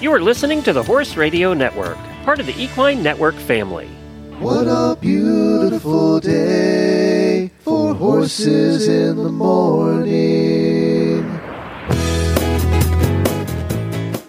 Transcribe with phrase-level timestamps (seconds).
[0.00, 3.86] You are listening to the Horse Radio Network, part of the Equine Network family.
[4.38, 10.08] What a beautiful day for horses in the morning.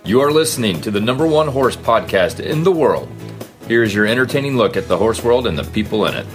[0.04, 3.10] You are listening to the number one horse podcast in the world.
[3.70, 6.26] Here's your entertaining look at the horse world and the people in it.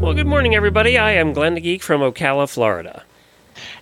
[0.00, 0.96] Well, good morning, everybody.
[0.96, 3.04] I am Glenn the Geek from Ocala, Florida.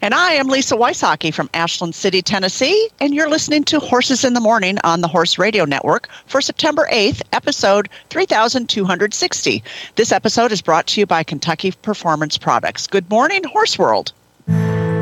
[0.02, 4.32] And I am Lisa Wysocki from Ashland City, Tennessee, and you're listening to Horses in
[4.32, 9.62] the Morning on the Horse Radio Network for September 8th, episode 3260.
[9.96, 12.86] This episode is brought to you by Kentucky Performance Products.
[12.86, 14.12] Good morning, Horse World.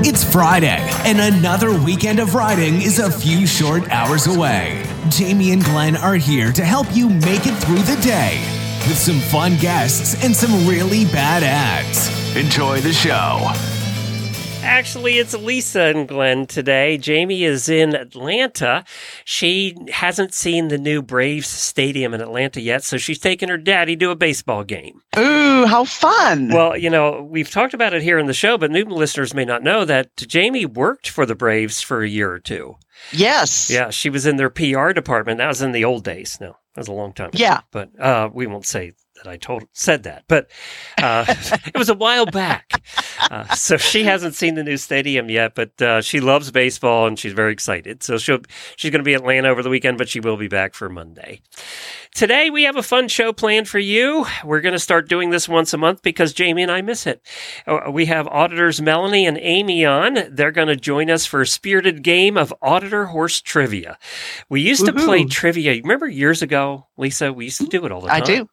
[0.00, 4.84] It's Friday, and another weekend of riding is a few short hours away.
[5.10, 8.40] Jamie and Glenn are here to help you make it through the day
[8.88, 12.36] with some fun guests and some really bad ads.
[12.36, 13.52] Enjoy the show.
[14.62, 16.98] Actually, it's Lisa and Glenn today.
[16.98, 18.84] Jamie is in Atlanta.
[19.24, 23.96] She hasn't seen the new Braves Stadium in Atlanta yet, so she's taking her daddy
[23.96, 25.00] to a baseball game.
[25.16, 26.48] Ooh, how fun!
[26.48, 29.44] Well, you know, we've talked about it here in the show, but new listeners may
[29.44, 32.76] not know that Jamie worked for the Braves for a year or two.
[33.12, 33.70] Yes.
[33.70, 35.38] Yeah, she was in their PR department.
[35.38, 36.38] That was in the old days.
[36.40, 37.38] No, that was a long time ago.
[37.38, 37.60] Yeah.
[37.72, 38.92] But uh, we won't say
[39.22, 40.50] that I told said that, but
[41.02, 41.24] uh,
[41.66, 42.82] it was a while back.
[43.30, 47.18] Uh, so she hasn't seen the new stadium yet, but uh, she loves baseball and
[47.18, 48.02] she's very excited.
[48.02, 48.40] So she'll
[48.76, 50.88] she's going to be in Atlanta over the weekend, but she will be back for
[50.88, 51.40] Monday.
[52.14, 54.26] Today we have a fun show planned for you.
[54.44, 57.22] We're going to start doing this once a month because Jamie and I miss it.
[57.66, 60.18] Uh, we have auditors Melanie and Aimee on.
[60.30, 63.98] They're going to join us for a spirited game of auditor horse trivia.
[64.48, 65.72] We used to play trivia.
[65.82, 67.32] Remember years ago, Lisa?
[67.32, 68.22] We used to do it all the time.
[68.22, 68.48] I do.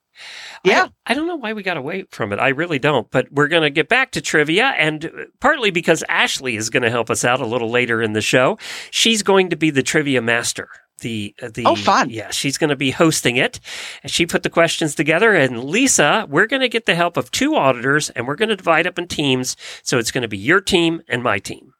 [0.63, 0.87] Yeah.
[1.05, 2.39] I, I don't know why we got away from it.
[2.39, 3.09] I really don't.
[3.11, 6.89] But we're going to get back to trivia, and partly because Ashley is going to
[6.89, 8.57] help us out a little later in the show.
[8.91, 10.69] She's going to be the trivia master.
[11.01, 12.09] The uh, the Oh, fun.
[12.09, 13.59] yeah she's going to be hosting it
[14.01, 17.29] and she put the questions together and Lisa we're going to get the help of
[17.31, 20.37] two auditors and we're going to divide up in teams so it's going to be
[20.37, 21.73] your team and my team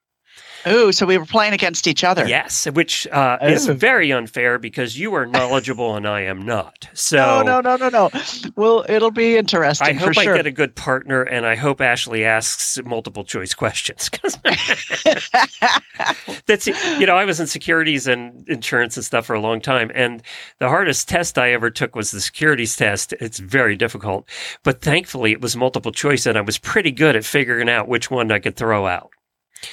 [0.68, 2.28] Ooh, so we were playing against each other.
[2.28, 3.74] yes which uh, is Oh.
[3.74, 7.90] very unfair because you are knowledgeable and I am not so No, no, no, no,
[7.90, 8.10] no.
[8.56, 11.82] Well, it'll be interesting I hope for I get a good partner, and I hope
[11.82, 14.10] Ashley asks multiple choice questions.
[16.48, 19.92] That's you know I was in securities and insurance and stuff for a long time,
[19.96, 20.22] and
[20.60, 23.14] the hardest test I ever took was the securities test.
[23.14, 24.28] It's very difficult,
[24.64, 28.12] but thankfully it was multiple choice, and I was pretty good at figuring out which
[28.12, 29.10] one I could throw out.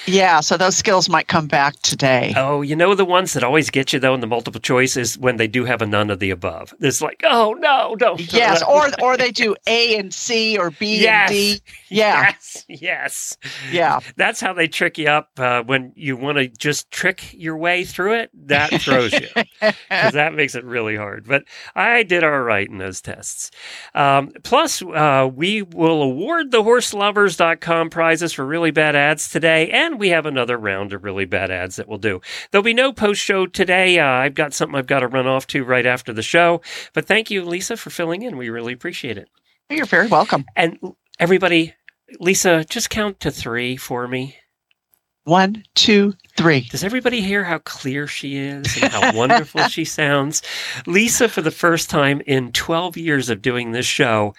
[0.07, 2.33] Yeah, so those skills might come back today.
[2.37, 5.19] Oh, you know the ones that always get you though in the multiple choice is
[5.19, 6.75] when they do have a none of the above.
[6.81, 8.21] It's like, oh no, don't.
[8.33, 11.31] yes, or or they do A and C or B Yes.
[11.31, 11.61] and D.
[11.93, 13.37] Yeah, yes, yes.
[13.71, 14.01] yeah.
[14.17, 17.85] That's how they trick you up uh, when you want to just trick your way
[17.85, 18.31] through it.
[18.47, 19.29] That throws you
[19.61, 21.27] because that makes it really hard.
[21.27, 21.45] But
[21.75, 23.51] I did all right in those tests.
[23.95, 29.99] Um, plus, uh, we will award the horseloverz.com prizes for really bad ads today, and
[29.99, 32.21] we have another round of really bad ads that we'll do.
[32.51, 33.99] There'll be no post show today.
[33.99, 36.61] Uh, I've got something I've got to run off to right after the show.
[36.93, 38.37] But thank you, Lisa, for filling in.
[38.37, 39.29] We really appreciate it.
[39.71, 40.45] You're very welcome.
[40.57, 40.79] And
[41.19, 41.75] everybody,
[42.21, 44.37] Lisa, just count to three for me.
[45.25, 46.63] One, two, three.
[46.63, 50.43] Does everybody hear how clear she is and how wonderful she sounds?
[50.87, 54.35] Lisa, for the first time in 12 years of doing this show,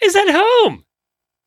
[0.00, 0.84] is at home.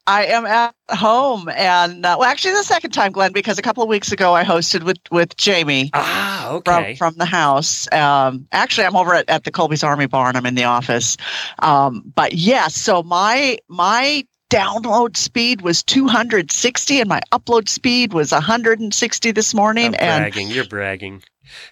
[0.08, 3.84] I am at home, and uh, well, actually, the second time, Glenn, because a couple
[3.84, 6.96] of weeks ago I hosted with with Jamie Ah, from okay.
[6.96, 7.88] from the house.
[7.94, 10.36] Um, actually, I'm over at, at the Colby's Army Barn.
[10.36, 11.18] I'm in the office,
[11.60, 12.76] um, but yes.
[12.76, 19.88] so my my download speed was 260, and my upload speed was 160 this morning,
[19.88, 20.48] I'm and bragging.
[20.50, 21.24] You're bragging.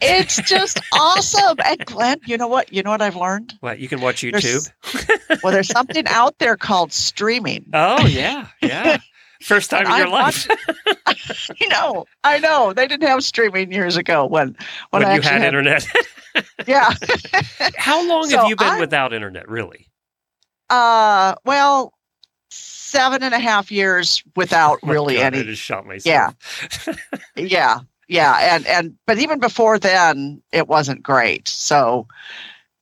[0.01, 1.57] it's just awesome.
[1.63, 2.72] And Glenn, you know what?
[2.73, 3.53] You know what I've learned?
[3.59, 3.79] What?
[3.79, 5.39] You can watch There's- YouTube?
[5.44, 7.66] Well, there's something out there called streaming.
[7.73, 8.48] Oh, yeah.
[8.62, 8.98] Yeah.
[9.44, 10.48] First time in And your I life
[11.06, 12.74] I know, I know.
[12.74, 14.57] They didn't have streaming years ago when
[14.89, 15.88] when, when I you actually had internet.
[16.68, 16.94] Yeah.
[17.77, 19.88] How long So have you been I'm- without internet, really?
[20.69, 21.94] Uh, well,
[22.89, 25.44] seven and a half years without Oh really God, I any.
[25.44, 26.06] just shot myself.
[26.86, 26.94] Yeah.
[27.36, 31.47] Yeah, yeah, and and but even before then, it wasn't great.
[31.47, 32.07] So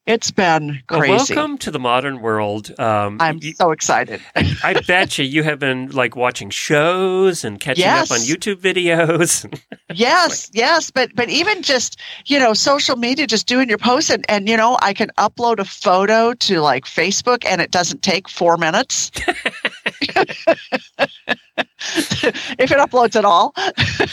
[0.08, 1.36] It's been Well, crazy.
[1.36, 2.72] welcome to the modern world.
[2.80, 4.22] Um, I'm so excited.
[4.64, 9.44] I bet you you have been like watching shows and catching up on YouTube videos.
[9.94, 14.24] yes, yes, but but even just you know social media, just doing your posts, and
[14.30, 18.30] and you know I can upload a photo to like Facebook, and it doesn't take
[18.30, 19.12] four minutes.
[22.60, 23.54] if it uploads at all.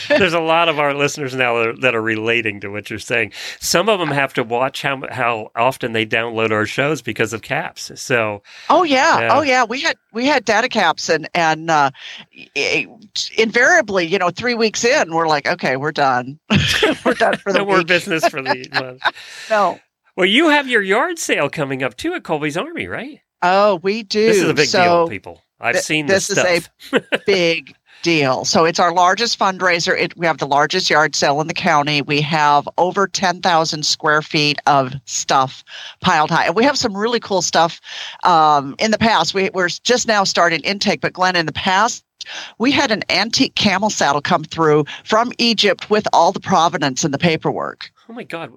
[0.09, 2.99] There's a lot of our listeners now that are, that are relating to what you're
[2.99, 3.32] saying.
[3.61, 7.43] Some of them have to watch how how often they download our shows because of
[7.43, 7.91] caps.
[8.00, 9.37] So, oh yeah, Yeah.
[9.37, 11.91] oh yeah, we had we had data caps and and uh,
[13.37, 16.38] invariably, you know, three weeks in, we're like, okay, we're done.
[17.05, 19.03] we're done for the no more business for the month.
[19.50, 19.81] No.
[20.17, 23.20] Well, you have your yard sale coming up too at Colby's Army, right?
[23.43, 24.27] Oh, we do.
[24.27, 25.43] This is a big so, deal, people.
[25.64, 28.44] I've th- seen this this, is a big deal.
[28.44, 29.99] So it's our largest fundraiser.
[29.99, 32.02] It, we have the largest yard sale in the county.
[32.02, 35.64] We have over 10,000 square feet of stuff
[36.00, 36.46] piled high.
[36.46, 37.81] And we have some really cool stuff.
[38.22, 42.05] Um, in the past, we, we're just now starting intake, but Glenn, in the past,
[42.58, 47.12] we had an antique camel saddle come through from Egypt with all the provenance and
[47.12, 47.90] the paperwork.
[48.08, 48.52] oh my god!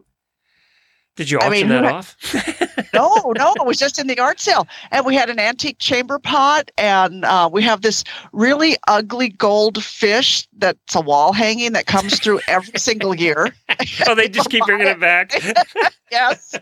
[1.18, 2.94] Did you I auction mean, that who- off?
[2.94, 4.68] no, no, it was just in the yard sale.
[4.92, 9.84] And we had an antique chamber pot, and uh, we have this really ugly gold
[9.84, 13.54] fish that's a wall hanging that comes through every single year.
[14.08, 15.34] oh, they just keep bringing it back.
[16.10, 16.56] Yes.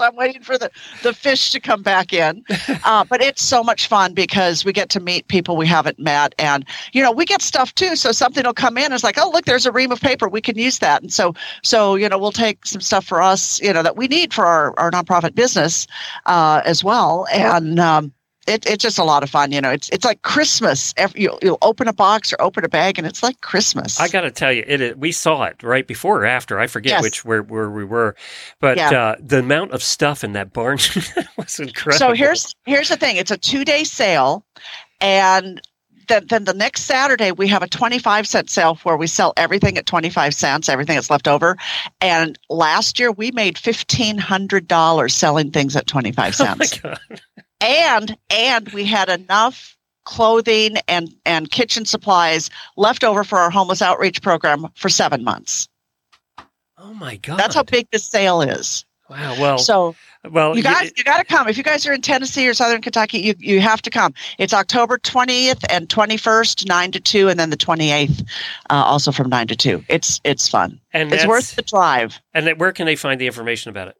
[0.10, 0.70] I'm waiting for the,
[1.02, 2.44] the fish to come back in.
[2.84, 6.34] Uh, but it's so much fun because we get to meet people we haven't met.
[6.38, 7.96] And, you know, we get stuff too.
[7.96, 8.92] So something will come in.
[8.92, 10.28] It's like, oh, look, there's a ream of paper.
[10.28, 11.02] We can use that.
[11.02, 14.08] And so, so, you know, we'll take some stuff for us, you know, that we
[14.08, 15.86] need for our, our nonprofit business
[16.26, 17.26] uh, as well.
[17.32, 18.12] And, um,
[18.50, 19.70] it, it's just a lot of fun, you know.
[19.70, 20.92] It's it's like Christmas.
[20.96, 23.98] Every, you'll, you'll open a box or open a bag, and it's like Christmas.
[24.00, 26.58] I got to tell you, it, is- we saw it right before or after.
[26.58, 27.02] I forget Yes.
[27.02, 28.16] which where where we were,
[28.60, 28.90] but Yeah.
[28.90, 30.78] uh, the amount of stuff in that barn
[31.38, 31.98] was incredible.
[31.98, 33.16] So here's here's the thing.
[33.16, 34.44] It's a two day sale,
[35.00, 35.60] and
[36.08, 39.32] then then the next Saturday we have a twenty five cent sale where we sell
[39.36, 41.56] everything at twenty five cents, everything that's left over.
[42.00, 46.64] And last year we made fifteen hundred dollars selling things at twenty five Oh my
[46.64, 46.98] cents, god!
[47.60, 53.82] And and we had enough clothing and and kitchen supplies left over for our homeless
[53.82, 55.68] outreach program for seven months.
[56.78, 57.38] Oh my god!
[57.38, 58.84] That's how big this sale is.
[59.10, 59.36] Wow.
[59.40, 59.96] Well, So
[60.30, 61.48] well, you guys, you got to come.
[61.48, 64.14] If you guys are in Tennessee or Southern Kentucky, you you have to come.
[64.38, 68.22] It's October twentieth and twenty first, nine to two, and then the twenty eighth,
[68.70, 69.84] uh, also from nine to two.
[69.88, 70.80] It's it's fun.
[70.92, 72.20] and It's worth the drive.
[72.34, 73.96] And where can they find the information about it?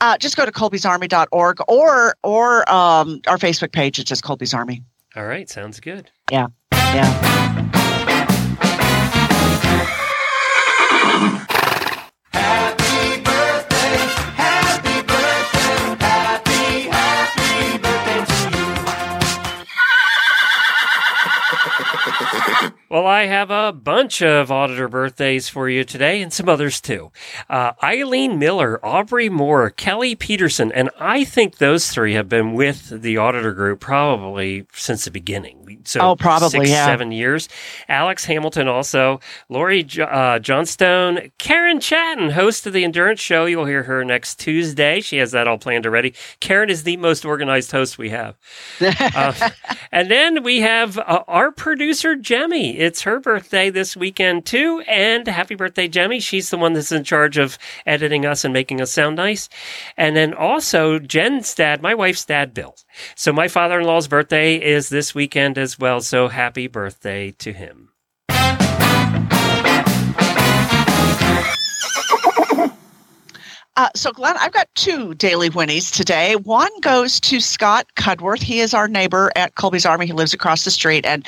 [0.00, 3.98] Uh, just go to colbysarmy.org or or um, our Facebook page.
[3.98, 4.82] It's just Colby's Army.
[5.16, 6.10] All right, sounds good.
[6.30, 6.46] Yeah.
[6.72, 7.59] Yeah.
[22.90, 27.12] Well, I have a bunch of auditor birthdays for you today and some others too.
[27.48, 33.00] Uh, Eileen Miller, Aubrey Moore, Kelly Peterson, and I think those three have been with
[33.00, 35.59] the auditor group probably since the beginning.
[35.84, 36.86] So Oh, probably, six, yeah.
[36.86, 37.48] seven years.
[37.88, 43.46] Alex Hamilton also, Lori uh, Johnstone, Karen Chaton, host of the Endurance Show.
[43.46, 45.00] You'll hear her next Tuesday.
[45.00, 46.14] She has that all planned already.
[46.40, 48.36] Karen is the most organized host we have.
[49.20, 49.50] Uh,
[49.92, 52.78] and then we have uh, our producer, Jemmy.
[52.78, 54.82] It's her birthday this weekend, too.
[54.86, 56.20] And happy birthday, Jemmy.
[56.20, 59.48] She's the one that's in charge of editing us and making us sound nice.
[59.96, 62.76] And then also Jen's dad, my wife's dad, Bill.
[63.14, 66.00] So my father in law's birthday is this weekend as well.
[66.00, 67.90] So happy birthday to him.
[73.76, 76.36] Uh, so, Glenn, I've got two daily whinnies today.
[76.36, 78.42] One goes to Scott Cudworth.
[78.42, 80.04] He is our neighbor at Colby's Army.
[80.04, 81.06] He lives across the street.
[81.06, 81.26] And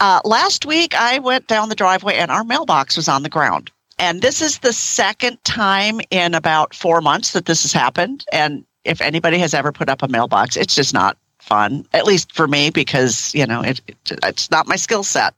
[0.00, 3.70] uh, last week, I went down the driveway and our mailbox was on the ground.
[3.98, 8.26] And this is the second time in about four months that this has happened.
[8.30, 12.32] And if anybody has ever put up a mailbox, it's just not fun, at least
[12.32, 15.34] for me, because, you know, it, it, it's not my skill set.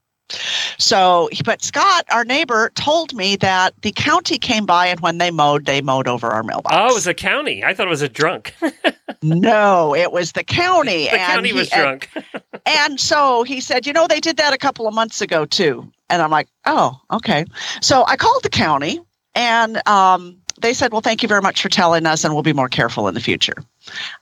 [0.77, 5.31] So, but Scott, our neighbor, told me that the county came by and when they
[5.31, 6.75] mowed, they mowed over our mailbox.
[6.79, 7.65] Oh, it was a county.
[7.65, 8.55] I thought it was a drunk.
[9.23, 11.05] no, it was the county.
[11.05, 12.11] the and county he- was and- drunk.
[12.67, 15.91] and so he said, you know, they did that a couple of months ago too.
[16.11, 17.45] And I'm like, oh, okay.
[17.81, 19.01] So I called the county
[19.35, 22.53] and um, they said, well, thank you very much for telling us and we'll be
[22.53, 23.55] more careful in the future.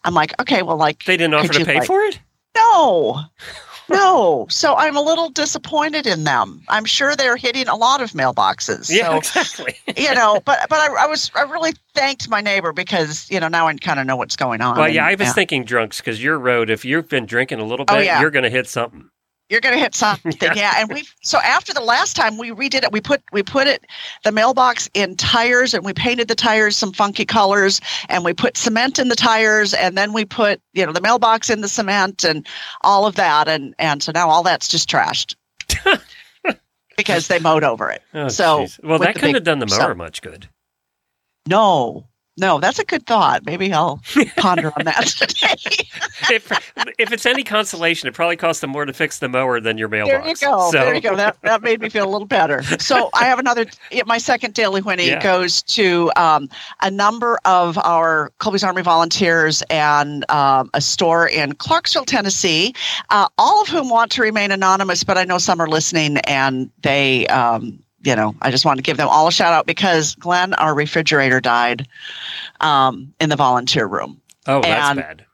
[0.04, 2.18] I'm like, okay, well, like, They didn't offer to pay like- for it?
[2.56, 3.20] no,
[3.88, 4.46] no.
[4.48, 6.62] So I'm a little disappointed in them.
[6.68, 8.90] I'm sure they're hitting a lot of mailboxes.
[8.90, 9.76] Yeah, So, exactly.
[9.96, 13.48] you know, but but I, I was I really thanked my neighbor because you know
[13.48, 14.76] now I kind of know what's going on.
[14.76, 17.64] Well, yeah, and, I was thinking drunks because your road, if you've been drinking a
[17.64, 18.20] little bit, Oh, yeah.
[18.20, 19.08] you're going to hit something.
[19.48, 20.54] You're going to hit something Yeah.
[20.56, 20.72] yeah.
[20.78, 23.84] and we so after the last time we redid it we put we put it
[24.24, 28.56] the mailbox in tires and we painted the tires some funky colors and we put
[28.56, 32.24] cement in the tires and then we put you know the mailbox in the cement
[32.24, 32.46] and
[32.82, 35.36] all of that and and so now all that's just trashed
[36.96, 38.02] because they mowed over it.
[38.14, 38.82] Oh, so, jeez.
[38.82, 40.48] well, that couldn't big- have done the so- mower much good.
[41.48, 43.44] No, no, that's a good thought.
[43.46, 44.00] Maybe I'll
[44.36, 45.88] ponder on that today.
[46.30, 46.50] if
[46.98, 49.88] if it's any consolation, it probably cost them more to fix the mower than your
[49.88, 50.12] mailbox.
[50.18, 50.70] there you go.
[50.70, 51.16] So, There you go.
[51.16, 52.62] That that made me feel a little better.
[52.78, 53.66] So I have another.
[54.06, 55.22] My second daily whinny Yeah.
[55.22, 56.48] goes to um,
[56.82, 62.74] a number of our Colby's Army volunteers and um, a store in Clarksville, Tennessee.
[63.10, 66.70] Uh, all of whom want to remain anonymous, but I know some are listening and
[66.82, 67.26] they.
[67.28, 70.54] Um, you know, I just want to give them all a shout out because Glenn,
[70.54, 71.88] our refrigerator died
[72.60, 74.20] um, in the volunteer room.
[74.46, 75.26] Oh, that's and bad.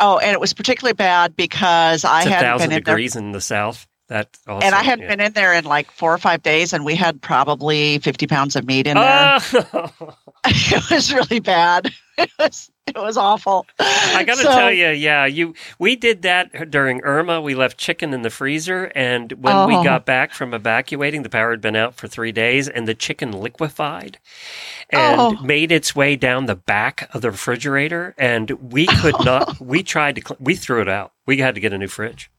[0.00, 2.94] Oh, and it was particularly bad because I It's a hadn't thousand been in there
[2.94, 3.86] degrees in the south.
[4.08, 5.10] That also, and I hadn't yeah.
[5.10, 8.56] been in there in like four or five days, and we had probably fifty pounds
[8.56, 9.38] of meat in there.
[9.74, 11.90] Oh, it was really bad.
[12.18, 13.64] It was it was awful.
[13.78, 17.40] I got to So- tell you, yeah, you we did that during Irma.
[17.40, 19.84] We left chicken in the freezer, and when we Oh.
[19.84, 23.30] got back from evacuating, the power had been out for three days, and the chicken
[23.30, 24.18] liquefied
[24.90, 25.36] and Oh.
[25.42, 29.60] made its way down the back of the refrigerator, and we could not.
[29.60, 30.36] We tried to.
[30.40, 31.12] We threw it out.
[31.24, 32.32] We had to get a new fridge.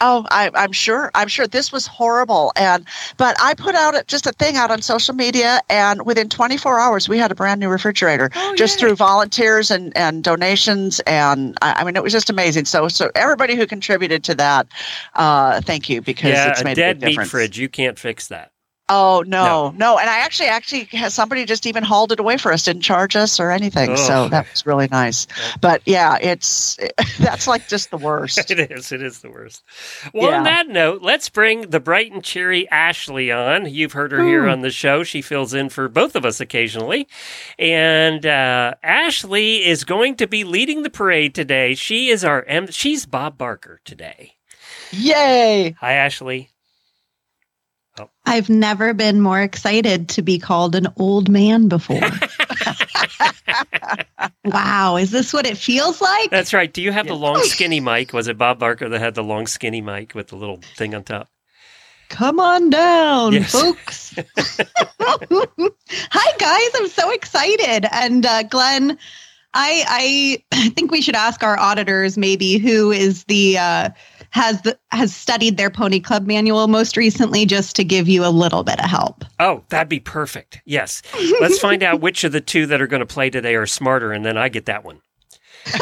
[0.00, 1.10] Oh, I, I'm sure.
[1.14, 2.52] I'm sure this was horrible.
[2.56, 2.86] And
[3.16, 7.08] but I put out just a thing out on social media, and within 24 hours,
[7.08, 11.00] we had a brand new refrigerator Oh, just through volunteers and and donations.
[11.00, 12.64] And I, I mean, it was just amazing.
[12.66, 14.66] So so everybody who contributed to that,
[15.14, 17.30] uh, thank you because yeah, it's a made dead a big meat difference.
[17.30, 17.58] fridge.
[17.58, 18.52] You can't fix that.
[18.90, 22.52] Oh no, no, and I actually actually has somebody just even hauled it away for
[22.52, 23.96] us, didn't charge us or anything.
[23.96, 24.28] So Oh.
[24.28, 25.26] that was really nice.
[25.60, 26.78] But yeah, it's
[27.18, 28.50] that's like just the worst.
[28.50, 28.92] It is.
[28.92, 29.62] It is the worst.
[30.12, 33.66] Well, on that note, let's bring the bright and cheery Ashley on.
[33.72, 35.02] You've heard her here on the show.
[35.02, 37.08] She fills in for both of us occasionally.
[37.58, 41.74] And uh, Ashley is going to be leading the parade today.
[41.74, 42.66] She is our M.
[42.70, 44.34] She's Bob Barker today.
[44.92, 45.74] Yay!
[45.80, 46.50] Hi, Ashley.
[48.26, 52.00] I've never been more excited to be called an old man before.
[54.44, 56.30] wow, is this what it feels like?
[56.30, 56.72] That's right.
[56.72, 58.12] Do you have the long, skinny mic?
[58.12, 61.04] Was it Bob Barker that had the long, skinny mic with the little thing on
[61.04, 61.28] top?
[62.08, 63.52] Come on down, Yes.
[63.52, 64.14] folks.
[65.00, 66.70] Hi, guys.
[66.76, 67.86] I'm so excited.
[67.90, 68.98] And uh, Glenn,
[69.54, 73.90] I, I think we should ask our auditors maybe who is the uh,
[74.34, 78.28] has the has studied their Pony Club manual most recently, just to give you a
[78.28, 79.24] little bit of help.
[79.38, 80.60] Oh, that'd be perfect.
[80.64, 81.02] Yes.
[81.40, 84.12] Let's find out which of the two that are going to play today are smarter,
[84.12, 85.00] and then I get that one.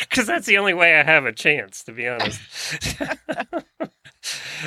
[0.00, 2.40] Because that's the only way I have a chance, to be honest.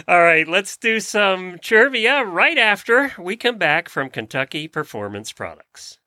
[0.08, 6.00] All right, let's do some trivia right after we come back from Kentucky Performance Products.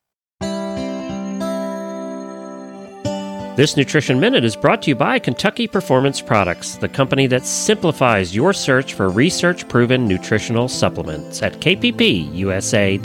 [3.61, 8.35] This Nutrition Minute is brought to you by Kentucky Performance Products, the company that simplifies
[8.35, 13.03] your search for research proven nutritional supplements at kppusa.com.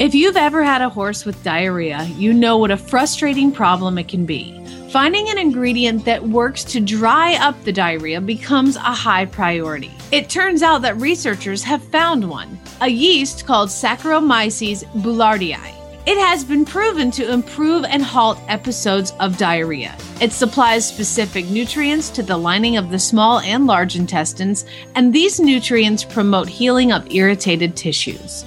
[0.00, 4.08] If you've ever had a horse with diarrhea, you know what a frustrating problem it
[4.08, 4.60] can be.
[4.90, 9.92] Finding an ingredient that works to dry up the diarrhea becomes a high priority.
[10.10, 15.75] It turns out that researchers have found one a yeast called Saccharomyces boulardii.
[16.06, 19.96] It has been proven to improve and halt episodes of diarrhea.
[20.20, 25.40] It supplies specific nutrients to the lining of the small and large intestines, and these
[25.40, 28.44] nutrients promote healing of irritated tissues.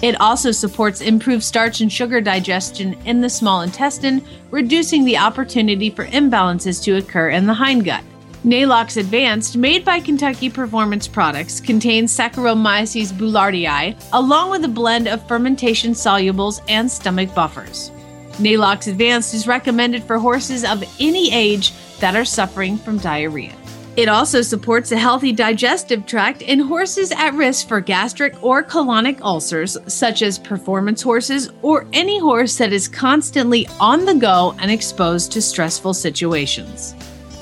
[0.00, 5.90] It also supports improved starch and sugar digestion in the small intestine, reducing the opportunity
[5.90, 8.04] for imbalances to occur in the hindgut.
[8.46, 15.26] Neigh-Lox Advanced, made by Kentucky Performance Products, contains Saccharomyces boulardii, along with a blend of
[15.26, 17.90] fermentation solubles and stomach buffers.
[18.38, 23.52] Neigh-Lox Advanced is recommended for horses of any age that are suffering from diarrhea.
[23.96, 29.20] It also supports a healthy digestive tract in horses at risk for gastric or colonic
[29.22, 34.70] ulcers, such as performance horses or any horse that is constantly on the go and
[34.70, 36.94] exposed to stressful situations.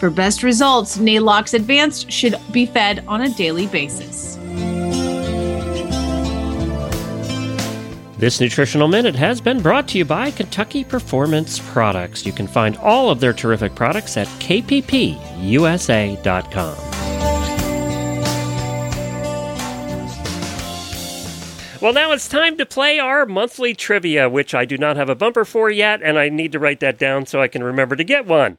[0.04, 4.36] For best results, Neigh-Lox Advanced should be fed on a daily basis.
[8.18, 12.26] This Nutritional Minute has been brought to you by Kentucky Performance Products.
[12.26, 15.24] You can find all of their terrific products at kppusa.com.
[21.84, 25.14] Well, now it's time to play our monthly trivia, which I do not have a
[25.14, 28.02] bumper for yet, and I need to write that down so I can remember to
[28.02, 28.56] get one.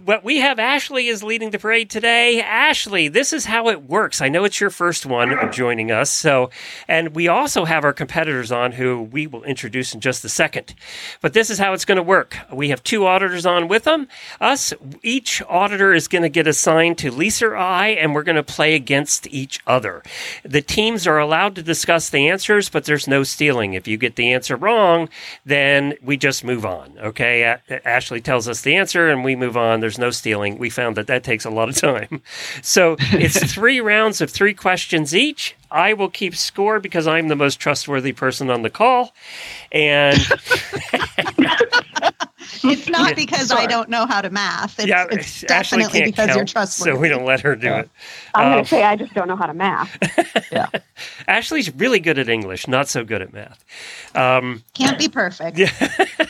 [0.00, 2.40] But we have Ashley is leading the parade today.
[2.40, 4.20] Ashley, this is how it works.
[4.20, 6.48] I know it's your first one joining us, so
[6.86, 10.76] and we also have our competitors on who we will introduce in just a second.
[11.20, 12.36] But this is how it's going to work.
[12.52, 14.06] We have two auditors on with them.
[14.40, 18.36] Us, each auditor is going to get assigned to Lisa or I, and we're going
[18.36, 20.04] to play against each other.
[20.44, 23.72] The teams are allowed to discuss the answers, but there's no stealing.
[23.72, 25.08] If you get the answer wrong,
[25.46, 26.92] then we just move on.
[26.98, 27.42] Okay.
[27.42, 29.80] A- Ashley tells us the answer and we move on.
[29.80, 30.58] There's no stealing.
[30.58, 32.20] We found that that takes a lot of time.
[32.62, 35.54] So it's three rounds of three questions each.
[35.70, 39.12] I will keep score because I'm the most trustworthy person on the call.
[39.72, 40.18] And
[42.64, 44.78] It's not because I don't know how to math.
[44.78, 46.92] It's, yeah, it's definitely can't because you're count, trustworthy.
[46.92, 47.90] So we don't let her do it.
[48.34, 49.96] I'm Um, going to say I just don't know how to math.
[50.52, 50.68] Yeah.
[51.26, 53.64] Ashley's really good at English, not so good at math.
[54.14, 55.58] Um, Can't be perfect.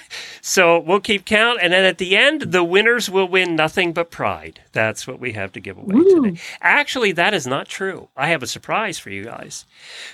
[0.47, 4.11] So we'll keep count, and then at the end, the winners will win nothing but
[4.11, 4.61] pride.
[4.73, 6.39] That's what we have to give away today.
[6.61, 8.11] Actually, that is not true.
[8.15, 9.65] I have a surprise for you guys.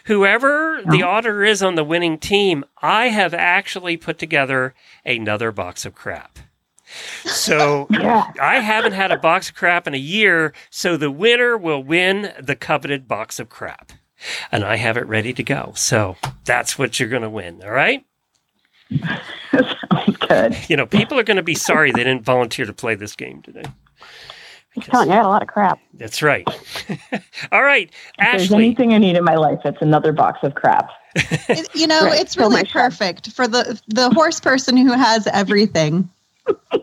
[0.04, 4.72] Whoever the auditor is on the winning team, I have actually put together
[5.04, 6.38] another box of crap.
[7.24, 11.82] So I haven't had a box of crap in a year, so the winner will
[11.82, 13.90] win the coveted box of crap.
[14.52, 15.72] And I have it ready to go.
[15.74, 17.62] So that's what you're going to win.
[17.64, 18.04] All right.
[20.28, 20.70] Sounds good.
[20.70, 23.42] You know, people are going to be sorry they didn't volunteer to play this game
[23.42, 23.64] today.
[24.76, 25.80] I'm telling you, I had a lot of crap.
[25.94, 26.46] That's right.
[27.52, 30.90] All right, If there's anything I need in my life, it's another box of crap.
[31.48, 32.72] It- you know, Right, it's really my shelf.
[32.98, 36.08] perfect for the the horse person who has everything.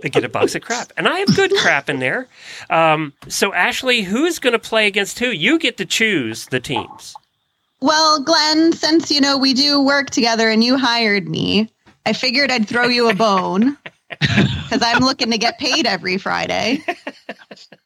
[0.02, 2.28] They get a box of crap, and I have good crap in there.
[2.70, 5.28] Um, so, Ashley, who's going to play against who?
[5.30, 7.16] You get to choose the teams.
[7.80, 11.70] Well, Glenn, since you know we do work together and you hired me,
[12.08, 13.78] I figured I'd throw you a bone
[14.10, 16.82] because I'm looking to get paid every Friday.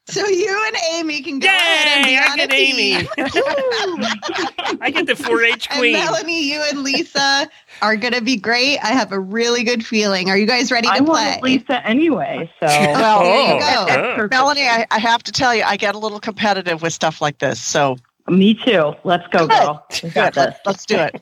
[0.06, 2.18] So you and Aimee can go ahead and be Yay!
[2.18, 2.98] I on get a Aimee.
[2.98, 3.08] team.
[4.80, 5.92] I get the 4-H And queen.
[5.94, 7.48] Melanie, you and Lisa
[7.82, 8.78] are going to be great.
[8.78, 10.30] I have a really good feeling.
[10.30, 11.06] Are you guys ready to I play?
[11.06, 14.22] wanted Lisa anyway, so Well, There you Oh, go.
[14.22, 14.28] oh.
[14.30, 17.38] Melanie, I, I have to tell you, I get a little competitive with stuff like
[17.38, 17.60] this.
[17.60, 17.96] So
[18.28, 18.92] Me too.
[19.02, 19.58] Let's go, Good.
[19.60, 19.84] girl.
[20.04, 20.56] We got good, this.
[20.64, 21.20] let's, let's do it.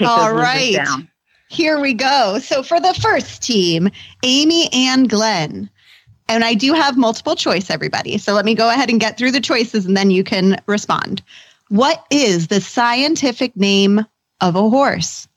[0.00, 0.34] All right.
[0.34, 1.06] All those losers right.
[1.48, 1.56] Down.
[1.56, 2.38] Here we go.
[2.38, 3.90] So for the first team,
[4.22, 5.70] Aimee and Glenn.
[6.28, 8.18] And I do have multiple choice, everybody.
[8.18, 11.22] So let me go ahead and get through the choices and then you can respond.
[11.68, 14.04] What is the scientific name
[14.40, 15.28] of a horse?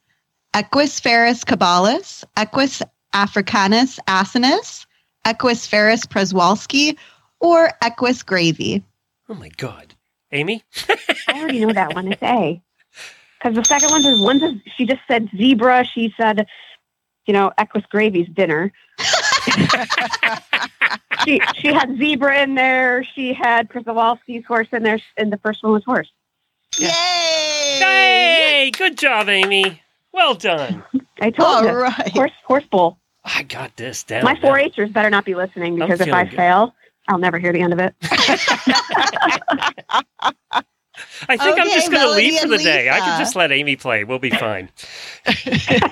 [0.54, 2.82] Equus ferus caballus, Equus
[3.14, 4.86] africanus asinus,
[5.26, 6.98] Equus ferus przewalski,
[7.40, 8.84] or Equus gravy?
[9.28, 9.94] Oh my God,
[10.32, 10.64] Aimee.
[11.28, 12.08] I already know that one.
[12.08, 12.62] It's A.
[13.40, 15.86] Because the second one says one says she just said zebra.
[15.86, 16.48] She said,
[17.26, 18.72] you know, Equus Gravy's dinner.
[21.24, 23.04] she she had zebra in there.
[23.04, 26.12] She had Przewalski's horse in there, and the first one was horse.
[26.78, 27.80] Yay!
[27.80, 28.72] Yay!
[28.72, 29.82] good job, Aimee.
[30.12, 30.84] Well done.
[31.22, 32.12] I told All you, right.
[32.12, 33.00] horse horse bull.
[33.24, 34.24] I got this down.
[34.24, 36.36] My 4-Hers better not be listening because if I good.
[36.36, 36.74] fail,
[37.08, 37.94] I'll never hear the end of it.
[41.28, 42.90] I think I'm just going to leave for the and day.
[42.90, 44.04] I can just let Aimee play.
[44.04, 44.70] We'll be fine.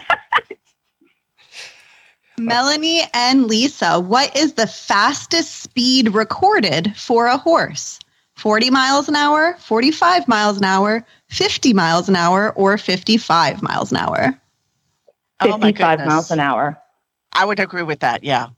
[2.40, 8.00] Melanie and Lisa, what is the fastest speed recorded for a horse?
[8.36, 13.92] 40 miles an hour, 45 miles an hour, 50 miles an hour, or 55 miles
[13.92, 14.40] an hour?
[15.40, 16.08] Oh my 55 goodness.
[16.08, 16.80] miles an hour.
[17.34, 18.24] I would agree with that.
[18.24, 18.50] Yeah.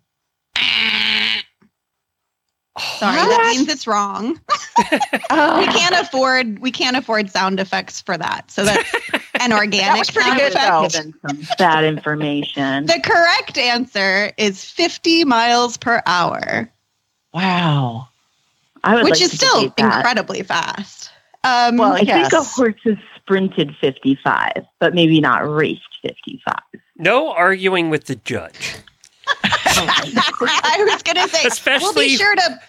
[2.79, 4.39] Sorry, that means it's wrong.
[5.31, 8.49] Oh, We can't afford we can't afford sound effects for that.
[8.49, 8.89] So that's
[9.39, 10.67] an organic was pretty sound good, effect.
[10.71, 10.87] though.
[10.87, 12.85] Given some bad information.
[12.85, 16.71] The correct answer is 50 miles per hour,
[17.33, 18.07] wow.
[18.83, 21.11] I would which like is to still incredibly fast.
[21.43, 22.55] Um, Well, I think a Yes.
[22.55, 26.55] horse has sprinted 55, but maybe not raced 55.
[26.97, 28.75] No arguing with the judge.
[29.77, 32.59] I was going to say, we'll be sure to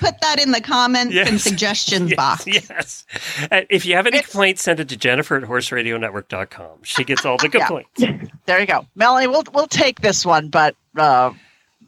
[0.00, 2.46] put that in the comments and suggestions Yes, box.
[2.46, 3.06] yes.
[3.50, 6.84] Uh, if you have any It's- complaints, send it to Jennifer at horseradionetwork.com.
[6.84, 7.66] She gets all the Yeah.
[7.66, 8.30] complaints.
[8.46, 8.86] There you go.
[8.94, 11.32] Melanie, we'll we'll take this one, but uh,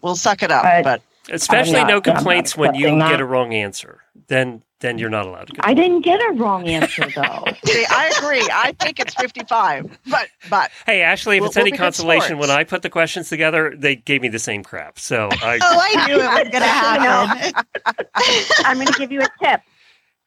[0.02, 0.64] we'll suck it up.
[0.64, 4.00] I- but Especially not- no complaints when you accepting get a wrong answer.
[4.26, 5.60] Then then you're not allowed to go.
[5.64, 7.44] I didn't get a wrong answer, though.
[7.64, 8.46] see, I agree.
[8.52, 9.98] I think it's 55.
[10.10, 13.28] But but Hey, Ashley, if We'll- it's we'll any consolation, when I put the questions
[13.30, 14.98] together, they gave me the same crap.
[14.98, 17.64] So I, Oh, I knew it was going to happen.
[18.66, 19.60] I'm going to give you a tip.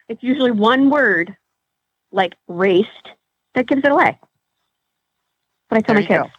[0.10, 1.36] It's usually one word,
[2.12, 2.90] like raced,
[3.54, 4.20] that gives it away.
[5.70, 6.34] But I tell There my you kids.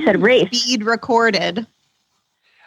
[0.00, 0.22] She said mm.
[0.22, 0.48] race.
[0.62, 1.66] Speed recorded.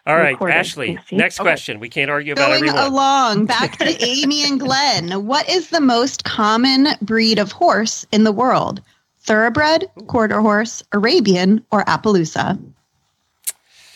[0.09, 0.55] All right, Recorded.
[0.55, 0.99] Ashley.
[1.11, 1.45] Next Okay.
[1.49, 1.79] question.
[1.79, 2.83] We can't argue about Going everyone.
[2.91, 5.25] along, back to Aimee and Glenn.
[5.27, 8.81] What is the most common breed of horse in the world?
[9.21, 12.57] Thoroughbred, quarter horse, Arabian, or Appaloosa?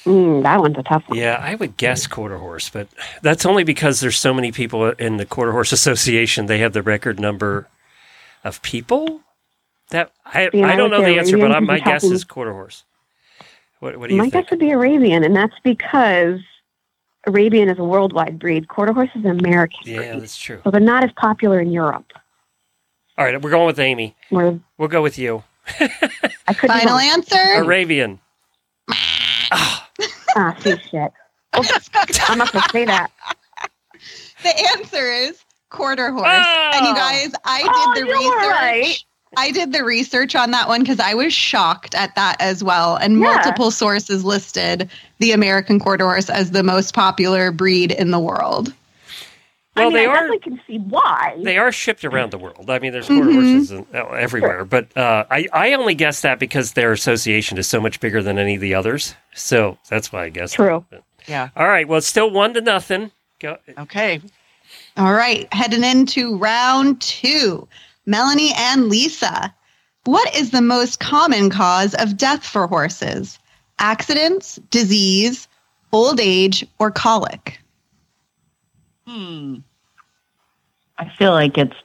[0.06, 1.17] Mm, that one's a tough one.
[1.17, 2.89] Yeah, I would guess quarter horse, but
[3.23, 6.45] that's only because there's so many people in the quarter horse association.
[6.45, 7.67] They have the record number
[8.43, 9.21] of people.
[9.89, 12.12] That I, Yeah, I I don't know say the answer, but I, my because guess
[12.12, 12.84] is quarter horse.
[13.84, 14.46] What, what do you My think?
[14.46, 16.39] guess would be Arabian, and that's because
[17.28, 18.69] Arabian is a worldwide breed.
[18.69, 20.22] Quarter horse is an American Yeah, breed.
[20.22, 20.62] that's true.
[20.63, 22.06] So they're not as popular in Europe.
[23.17, 24.15] All right, we're going with Aimee.
[24.30, 25.43] Where We'll go with you.
[25.82, 27.02] I could be Final wrong.
[27.12, 27.36] answer?
[27.56, 28.22] Arabian.
[28.89, 31.12] Ah, see shit.
[31.54, 33.12] I'm not gonna say that.
[34.43, 36.26] The answer is quarter horse.
[36.28, 36.72] Oh!
[36.74, 38.52] And you guys, I did Oh, the you were research.
[38.52, 39.04] right.
[39.38, 42.96] I did the research on that one because I was shocked at that as well.
[42.96, 43.19] And Yeah.
[43.34, 48.74] multiple sources listed the American quarter horse as the most popular breed in the world.
[49.76, 51.36] Well, I mean, they I are definitely can see why.
[51.43, 52.69] they are shipped around the world.
[52.69, 53.34] I mean, there's quarter Mhm.
[53.34, 57.65] horses in, oh, everywhere, but uh, I I only guess that because their association is
[57.67, 59.15] so much bigger than any of the others.
[59.34, 60.52] So that's why I guess.
[60.54, 60.86] True.
[61.26, 61.50] Yeah.
[61.58, 61.88] All right.
[61.88, 63.10] Well, it's still one to nothing.
[63.39, 63.58] Go.
[63.80, 64.22] Okay.
[64.96, 67.67] All right, heading into round two.
[68.06, 69.54] Melanie and Lisa.
[70.06, 73.39] What is the most common cause of death for horses?
[73.80, 75.48] Accidents, disease,
[75.92, 77.60] old age, or colic?
[79.08, 79.58] Hmm.
[80.98, 81.76] I feel like it's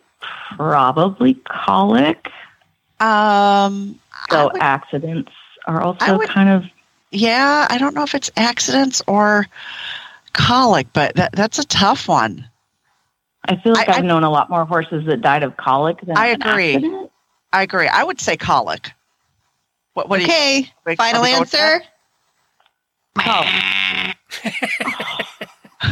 [0.56, 2.30] probably colic.
[3.00, 3.98] Um.
[4.30, 5.32] So would- accidents
[5.66, 6.64] are also would- kind of
[7.10, 9.46] yeah, I don't know if it's accidents or
[10.34, 12.47] colic, but that, that's a tough one.
[13.48, 15.56] I feel like I- I, have I- known a lot more horses that died of
[15.56, 16.74] colic than I agree.
[16.76, 17.10] accident.
[17.52, 17.88] I agree.
[17.88, 18.92] I would say colic.
[19.94, 20.08] What?
[20.08, 20.18] What?
[20.18, 21.82] do you- okay, final answer.
[23.20, 24.12] Oh,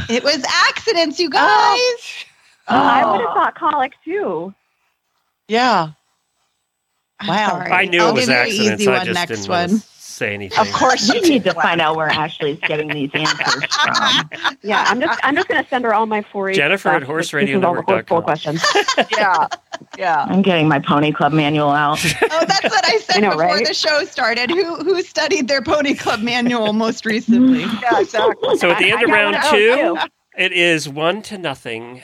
[0.08, 1.30] It was accidents, you oh.
[1.30, 2.24] guys.
[2.68, 2.76] Oh.
[2.76, 3.34] I would have oh.
[3.34, 4.52] thought colic too.
[5.48, 5.90] Yeah.
[7.20, 7.48] I'm Wow.
[7.50, 7.70] sorry.
[7.70, 8.82] I knew I'll it was give you an accidents.
[8.82, 9.70] Easy I one just next didn't one.
[9.70, 10.58] want to say anything.
[10.58, 14.30] Of course we you need to find out where Ashley's getting these answers from.
[14.62, 17.16] Yeah, I'm just I'm just gonna send her all my 4-H Jennifer at stuff.
[17.16, 18.64] This is all the horse questions.
[19.16, 19.46] Yeah.
[19.98, 20.24] Yeah.
[20.28, 22.04] I'm getting my pony club manual out.
[22.30, 23.66] Oh, that's what I said I know, before right?
[23.66, 24.50] the show started.
[24.50, 27.60] Who who studied their Pony Club manual most recently?
[27.60, 28.00] Yeah.
[28.00, 28.58] Exactly.
[28.58, 29.96] So at the end I of got round two,
[30.36, 32.02] it is one to nothing.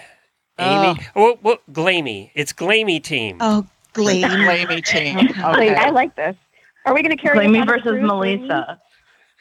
[0.59, 0.65] Oh.
[0.65, 1.07] Aimee.
[1.17, 2.31] Oh, well, Glamey.
[2.35, 3.39] It's Glamy team.
[3.41, 5.19] Oh, Glamy, Blamey team.
[5.19, 5.75] Okay.
[5.75, 6.37] I like this.
[6.85, 8.81] Are we gonna carry Blame me versus cruise, Melissa.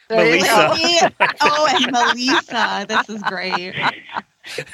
[0.08, 0.68] There you go.
[0.68, 1.12] Melissa.
[1.40, 2.86] oh, and Melissa.
[2.88, 3.74] This is great.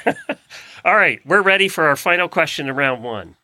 [0.85, 3.35] All right, we're ready for our final question in round one.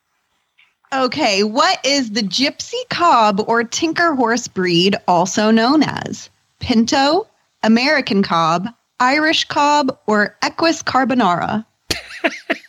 [0.92, 6.30] Okay, what is the Gypsy Cob or Tinker Horse breed also known as?
[6.60, 7.26] Pinto,
[7.62, 8.68] American Cob,
[9.00, 11.64] Irish Cob, or Equus Carbonara?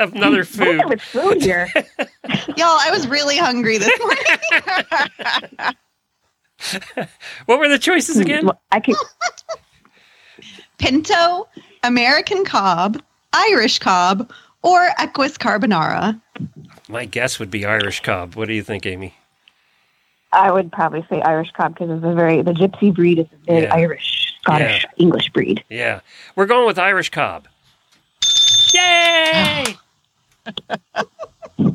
[0.00, 0.88] Another What's it food.
[0.88, 1.68] with food here?
[2.56, 5.76] Y'all, I was really hungry this morning.
[7.46, 8.50] What were the choices hmm, again?
[8.72, 8.94] I can.
[10.78, 11.46] Pinto,
[11.84, 13.02] American Cob,
[13.34, 14.30] Irish Cob,
[14.62, 16.18] or Equus Carbonara?
[16.88, 18.34] My guess would be Irish cob.
[18.34, 19.14] What do you think, Aimee?
[20.32, 23.46] I would probably say Irish cob because it's a very the gypsy breed is a
[23.46, 23.74] very Yeah.
[23.74, 25.62] Irish, Scottish, English breed.
[25.68, 26.00] Yeah,
[26.36, 27.46] we're going with Irish cob.
[28.72, 29.64] Yay!
[29.66, 29.80] Oh.
[31.58, 31.74] All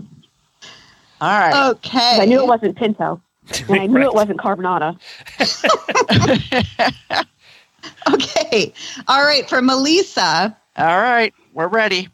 [1.22, 1.70] right.
[1.72, 2.20] Okay.
[2.22, 3.22] I knew it wasn't Pinto,
[3.70, 4.06] and I knew Right.
[4.06, 4.98] it wasn't Carbonata.
[8.12, 8.74] Okay.
[9.08, 9.48] All right.
[9.48, 11.34] For Melissa, All right.
[11.54, 12.10] We're ready.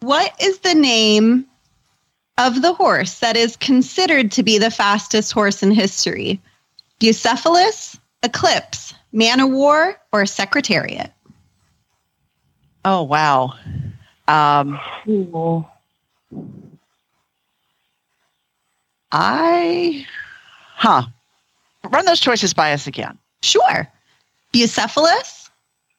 [0.00, 1.46] what is the name
[2.38, 6.40] of the horse that is considered to be the fastest horse in history?
[7.00, 11.12] Bucephalus, Eclipse, Man o' War, or Secretariat?
[12.84, 13.54] Oh wow.
[14.28, 15.66] Um, Ooh.
[19.12, 20.06] I.
[20.76, 21.04] Huh.
[21.90, 23.18] Run those choices by us again.
[23.42, 23.88] Sure.
[24.52, 25.50] Bucephalus,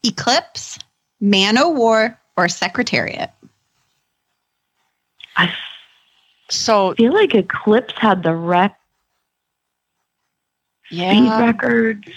[0.03, 0.79] Eclipse,
[1.21, 3.31] Man o' War, or Secretariat?
[5.37, 5.53] I
[6.49, 8.77] So feel like Eclipse had the rec
[10.91, 12.07] speed yeah, records.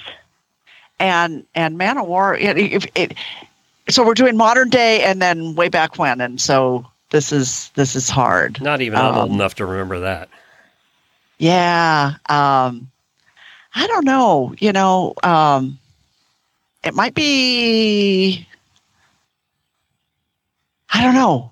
[0.98, 2.36] and and Man o' War.
[2.36, 3.14] It, it, it,
[3.88, 7.94] so we're doing modern day and then way back when, and so this is this
[7.96, 8.60] is hard.
[8.60, 10.28] Not even I'm old Um, enough to remember that.
[11.38, 12.12] Yeah.
[12.28, 12.90] Um,
[13.74, 14.54] I don't know.
[14.58, 15.78] You know, um,
[16.84, 18.46] it might be.
[20.94, 21.50] I don't know.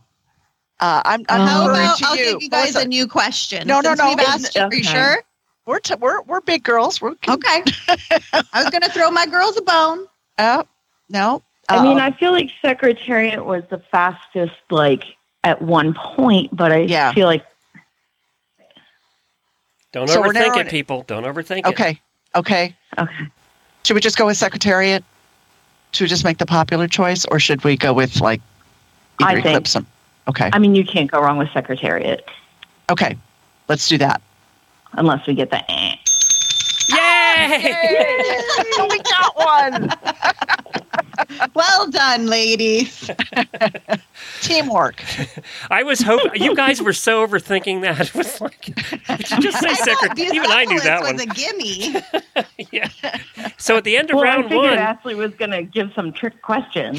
[0.81, 2.25] Uh, I'm, I'm How referring about to I'll you.
[2.25, 2.81] give you guys Melissa.
[2.81, 3.66] a new question?
[3.66, 4.09] No, no, no.
[4.11, 4.62] We've asked you.
[4.62, 5.23] Are you sure?
[5.66, 7.01] We're, t- we're we're big girls.
[7.01, 7.62] We're Okay.
[7.88, 10.07] I was going to throw my girls a bone.
[10.38, 10.64] uh,
[11.09, 11.43] no.
[11.70, 15.04] I mean, I feel like Secretariat was the fastest, like
[15.44, 17.12] at one point, but I Yeah.
[17.12, 17.44] feel like
[19.92, 20.70] Don't So overthink it, it.
[20.70, 21.02] people.
[21.09, 21.66] Don't overthink it.
[21.66, 22.00] okay,
[22.37, 22.76] okay.
[22.98, 23.24] okay.
[23.83, 25.02] Should we just go with Secretariat?
[25.92, 28.40] Should we just make the popular choice, or should we go with like
[29.20, 29.87] I either think- eclipse them?
[30.28, 32.24] Okay, I mean, you can't go wrong with Secretariat
[32.90, 33.16] okay.
[33.68, 34.20] Let's do that.
[34.94, 35.59] unless we get the.
[35.70, 35.96] Eh.
[36.90, 37.74] Yay!
[38.90, 39.90] we got one.
[41.55, 43.11] Well done, ladies.
[44.43, 45.03] Teamwork.
[45.71, 48.01] I was hoping you guys were so overthinking that.
[48.11, 50.37] It was like, did you just say I know, secretary?
[50.37, 51.21] Even I knew that was one.
[51.21, 51.95] a gimme.
[52.73, 52.88] yeah.
[53.59, 55.93] So at the end of Well, I round figured one, Ashley was going to give
[55.95, 56.99] some trick questions.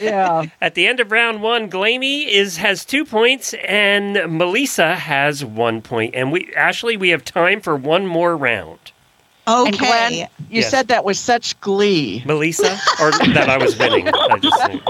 [0.00, 0.46] Yeah.
[0.60, 5.80] at the end of round one, Glamey is has two points and Melissa has one
[5.82, 6.14] point.
[6.14, 8.92] And we Ashley, we have time for one more round.
[9.46, 9.78] And Okay.
[9.86, 10.70] Glenn, you Yes.
[10.70, 12.22] said that with such glee.
[12.26, 14.08] Melissa, or that I was winning.
[14.14, 14.82] I just think-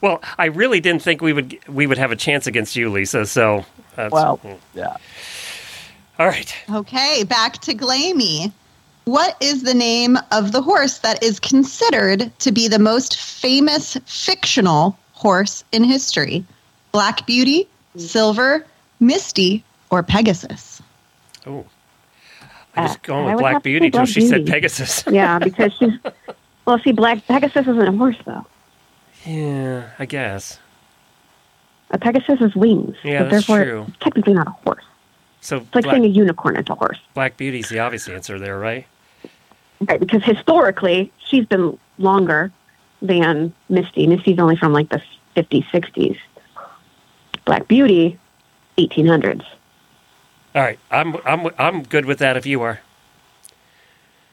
[0.00, 3.26] well, I really didn't think we would we would have a chance against you, Lisa.
[3.26, 3.64] So
[3.96, 4.40] that's, Well,
[4.74, 4.96] yeah.
[6.18, 6.54] all right.
[6.70, 8.52] Okay, back to Glamy.
[9.04, 13.96] What is the name of the horse that is considered to be the most famous
[14.06, 16.44] fictional horse in history?
[16.92, 18.00] Black Beauty, mm.
[18.00, 18.64] Silver,
[19.00, 20.80] Misty, or Pegasus?
[21.46, 21.64] Oh,
[22.80, 25.04] I was Uh, going with Black Beauty Black she said Pegasus.
[25.10, 25.92] Yeah, because she's.
[26.66, 28.46] Well, see, Black Pegasus isn't a horse though.
[29.24, 30.58] yeah, I guess.
[31.92, 33.84] A Pegasus is wings, Yeah, but that's therefore true.
[33.88, 34.84] it's technically not a horse.
[35.40, 38.38] So It's like Black, saying a unicorn is a horse, Black Beauty's the obvious answer
[38.38, 38.86] there, right?
[39.88, 39.98] right?
[39.98, 42.52] Because historically, she's been longer
[43.02, 44.06] than Misty.
[44.06, 45.02] Misty's only from like the
[45.34, 46.18] 50s, 60s.
[47.46, 48.18] Black Beauty,
[48.78, 49.44] 1800s.
[50.54, 52.80] All right, I'm I'm I'm good with that if you are.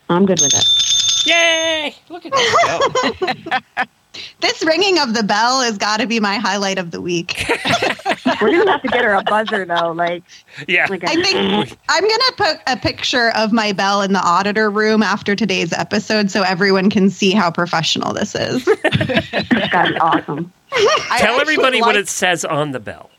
[0.10, 1.28] I'm good with it.
[1.28, 1.96] Yay!
[2.10, 3.42] Look at that.
[3.46, 3.60] go.
[3.78, 3.84] Oh.
[4.42, 7.46] This ringing of the bell has got to be my highlight of the week.
[8.42, 10.24] We're gonna have to get her a buzzer though, like
[10.68, 10.88] Yeah.
[10.90, 14.20] like a, I think I'm going to put a picture of my bell in the
[14.20, 18.64] auditor room after today's episode so everyone can see how professional this is.
[18.68, 20.52] it's gotta be awesome.
[20.72, 23.12] Tell actually everybody what it says on the bell.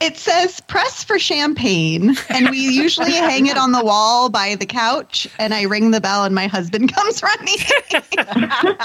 [0.00, 4.66] It says press for champagne, and we usually hang it on the wall by the
[4.66, 7.56] couch, and I ring the bell, and my husband comes running.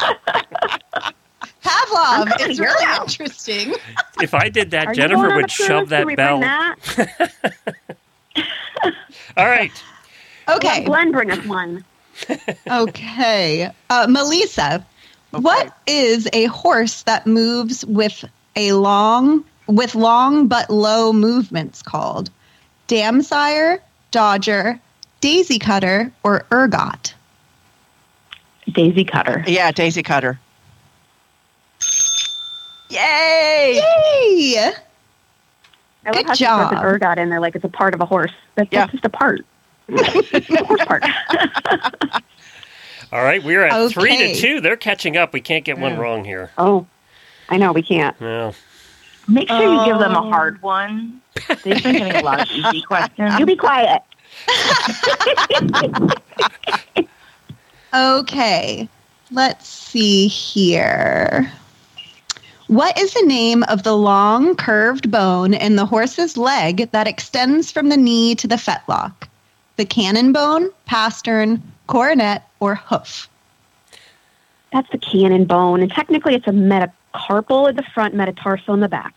[1.63, 3.01] Pavlov, coming it's really house.
[3.19, 3.73] interesting.
[4.21, 6.39] If I did that, Are Jennifer would shove that bell.
[6.39, 6.75] That?
[9.35, 9.71] All right.
[10.47, 11.83] Okay, Let Glenn bring us one.
[12.69, 13.69] okay.
[13.89, 14.85] Uh, Melissa,
[15.31, 22.29] what is a horse that moves with a long, with long but low movements called?
[22.87, 23.79] Damsire,
[24.11, 24.79] Dodger,
[25.21, 27.13] Daisy Cutter, or Ergot?
[28.71, 29.43] Daisy Cutter.
[29.47, 30.39] Yeah, Daisy Cutter.
[32.89, 33.75] Yay!
[33.75, 34.71] Yay!
[36.05, 38.01] I love Good how she puts an ergot in there like it's a part of
[38.01, 38.31] a horse.
[38.55, 38.81] That's, Yeah.
[38.81, 39.45] that's just a part.
[39.89, 41.03] A horse part.
[43.11, 43.43] All right.
[43.43, 44.61] We're at three to two.
[44.61, 45.33] They're catching up.
[45.33, 46.51] We can't get one wrong here.
[46.59, 46.85] Oh,
[47.49, 48.19] I know we can't.
[48.21, 48.53] No.
[49.29, 50.29] Make sure you give them a Oh.
[50.29, 51.21] hard one.
[51.63, 53.37] They've been getting a lot of easy questions.
[53.39, 54.01] You be quiet.
[57.93, 58.87] Okay,
[59.31, 61.51] let's see here.
[62.67, 67.71] What is the name of the long, curved bone in the horse's leg that extends
[67.71, 69.27] from the knee to the fetlock?
[69.77, 73.27] The cannon bone, pastern, coronet, or hoof?
[74.71, 76.51] That's the cannon bone, and technically it's a
[77.13, 79.15] metacarpal at the front, metatarsal in the back.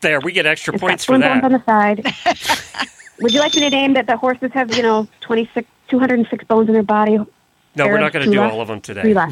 [0.00, 2.88] There, we get extra It's points got for twin bones on the side.
[3.20, 6.68] Would you like me to name that the horses have, you know, 26, 206 bones
[6.68, 7.18] in their body?
[7.74, 8.54] No, we're not going to do left.
[8.54, 9.14] all of them today.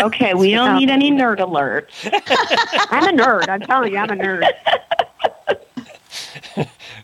[0.00, 2.10] Okay, we don't need any nerd alerts.
[2.90, 3.48] I'm a nerd.
[3.48, 4.48] I'm telling you, I'm a nerd.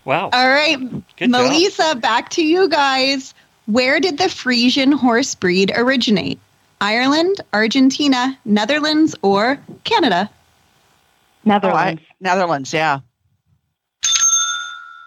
[0.04, 0.28] Wow.
[0.32, 0.76] All right,
[1.16, 1.30] Good job.
[1.30, 3.32] Melissa, back to you guys.
[3.66, 6.38] Where did the Frisian horse breed originate?
[6.80, 10.30] Ireland, Argentina, Netherlands, or Canada?
[10.32, 12.02] Oh, I, Netherlands.
[12.20, 13.00] Netherlands, yeah.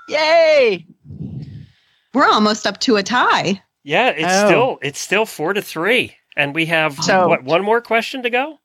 [0.10, 0.86] Yay!
[2.14, 3.62] We're almost up to a tie.
[3.84, 4.48] Yeah, it's Oh.
[4.48, 8.30] still it's still four to three, and we have So- what one more question to
[8.30, 8.60] go.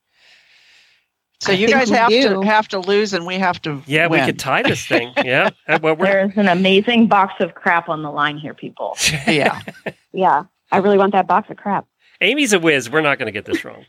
[1.40, 2.28] So I you guys have do.
[2.30, 3.80] to have to lose, and we have to.
[3.86, 5.12] Yeah, we could tie this thing.
[5.24, 5.50] Yeah.
[5.68, 8.96] Uh, well, we're, There's an amazing box of crap on the line here, people.
[9.26, 9.60] Yeah.
[10.12, 11.86] Yeah, I really want that box of crap.
[12.20, 12.90] Aimee's a whiz.
[12.90, 13.84] We're not going to get this wrong.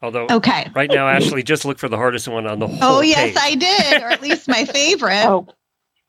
[0.00, 0.70] Although, Okay.
[0.74, 3.36] right now, Ashley, just look for the hardest one on the whole Oh, yes, page.
[3.40, 5.24] I did, or at least my favorite.
[5.26, 5.46] Oh,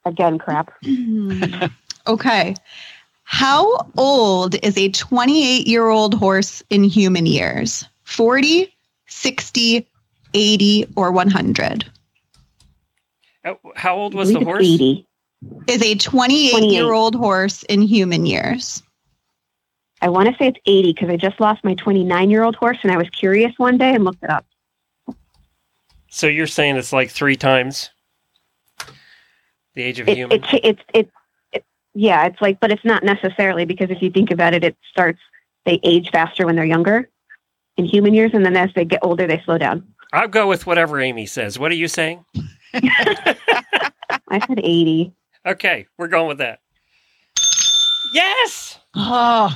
[0.05, 0.71] again, crap.
[0.83, 1.65] Hmm.
[2.07, 2.55] okay.
[3.23, 7.85] How old is a 28 year old horse in human years?
[8.03, 8.73] 40,
[9.07, 9.87] 60,
[10.33, 11.85] 80, or 100?
[13.45, 14.63] Uh, How old was the horse?
[14.65, 15.05] 80.
[15.67, 18.83] Is a 28 year old horse in human years?
[20.01, 22.77] I want to say it's 80 because I just lost my 29 year old horse
[22.83, 24.45] and I was curious one day and looked it up.
[26.09, 27.89] So you're saying it's like three times
[29.75, 30.37] the age of a It, human?
[30.43, 31.11] it, it's it's
[31.53, 34.77] it, yeah, it's like, but it's not necessarily because if you think about it, it
[34.89, 35.19] starts,
[35.65, 37.09] they age faster when they're younger
[37.77, 38.31] in human years.
[38.33, 39.85] And then as they get older, they slow down.
[40.13, 41.59] I'll go with whatever Aimee says.
[41.59, 42.23] What are you saying?
[42.73, 45.11] I said 80.
[45.45, 46.59] Okay, we're going with that.
[48.13, 48.79] Yes.
[48.95, 49.53] Oh,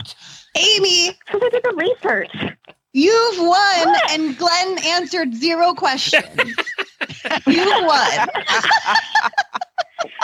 [0.55, 2.53] Aimee, Because I did the research.
[2.93, 6.25] you've won, and Glenn answered zero questions.
[7.47, 8.27] you won.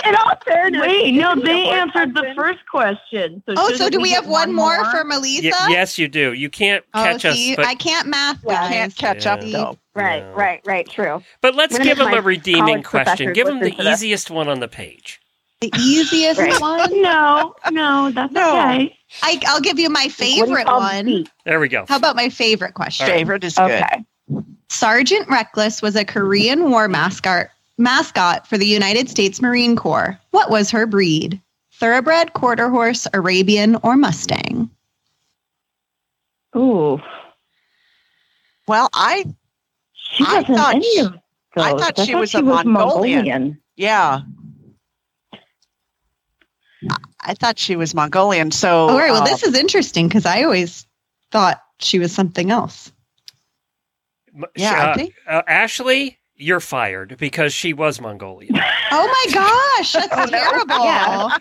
[0.06, 3.42] In all fairness, Wait, no, they answered the first question.
[3.48, 5.50] So Oh, so do we get have one more for Melissa?
[5.50, 6.34] Y- yes, you do.
[6.34, 8.70] You can't Oh, catch see, us, but I can't math, Yeah, I guys.
[8.70, 9.78] can't catch up though.
[9.96, 10.32] Right, No.
[10.34, 10.90] right, right.
[10.90, 11.22] True.
[11.42, 13.34] but let's When give them a redeeming question.
[13.34, 14.00] Give them the listen this?
[14.00, 15.20] easiest one on the page.
[15.62, 16.60] The easiest Right.
[16.62, 17.02] one.
[17.02, 18.60] No, no, that's No.
[18.60, 18.98] okay.
[19.24, 21.06] I, I'll give you my What you favorite one.
[21.06, 21.30] feet?
[21.46, 21.86] There we go.
[21.88, 23.06] How about my favorite question?
[23.08, 23.84] Favorite is good.
[24.70, 30.20] Sergeant Reckless was a Korean War mascot mascot for the United States Marine Corps.
[30.32, 31.42] What was her breed?
[31.74, 34.70] Thoroughbred, quarter horse, Arabian, or Mustang?
[36.56, 37.00] Ooh.
[38.68, 39.26] Well, I
[39.94, 41.22] She I wasn't thought any she- of those.
[41.66, 43.60] I thought she was a Mongolian.
[43.76, 44.22] yeah,
[47.22, 48.52] I thought she was Mongolian.
[48.52, 50.86] So All right, well, uh, this is interesting because I always
[51.32, 52.92] thought she was something else.
[54.56, 58.56] Yeah, uh, I think- uh, Ashley, you're fired because she was Mongolian.
[58.92, 60.84] Oh my gosh, that's terrible.
[60.84, 61.38] Yeah.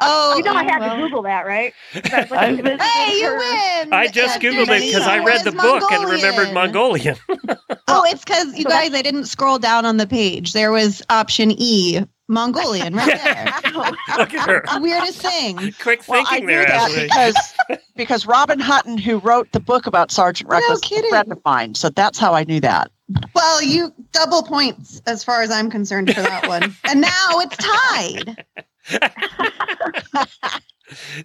[0.00, 0.96] Oh, You know I had well.
[0.96, 1.72] to Google that, right?
[1.94, 3.92] That's I Hey, you win.
[3.94, 7.16] I just After googled it because I read the was book and remembered Mongolian.
[7.26, 7.58] Mongolian.
[7.88, 10.52] Oh, it's because you guys, I didn't scroll down on the page.
[10.52, 13.44] There was option E, Mongolian, right there.
[14.16, 14.64] Look at her.
[14.72, 15.56] The weirdest thing.
[15.82, 17.02] Quick thinking well, I knew there, that Ashley.
[17.04, 17.54] because
[17.96, 21.06] because Robin Hutton, who wrote the book about Sergeant No Reckless, is kidding.
[21.06, 21.74] a friend of mine.
[21.74, 22.90] So that's how I knew that.
[23.34, 26.76] Well, you double points as far as I'm concerned for that one.
[26.88, 28.44] And now it's tied.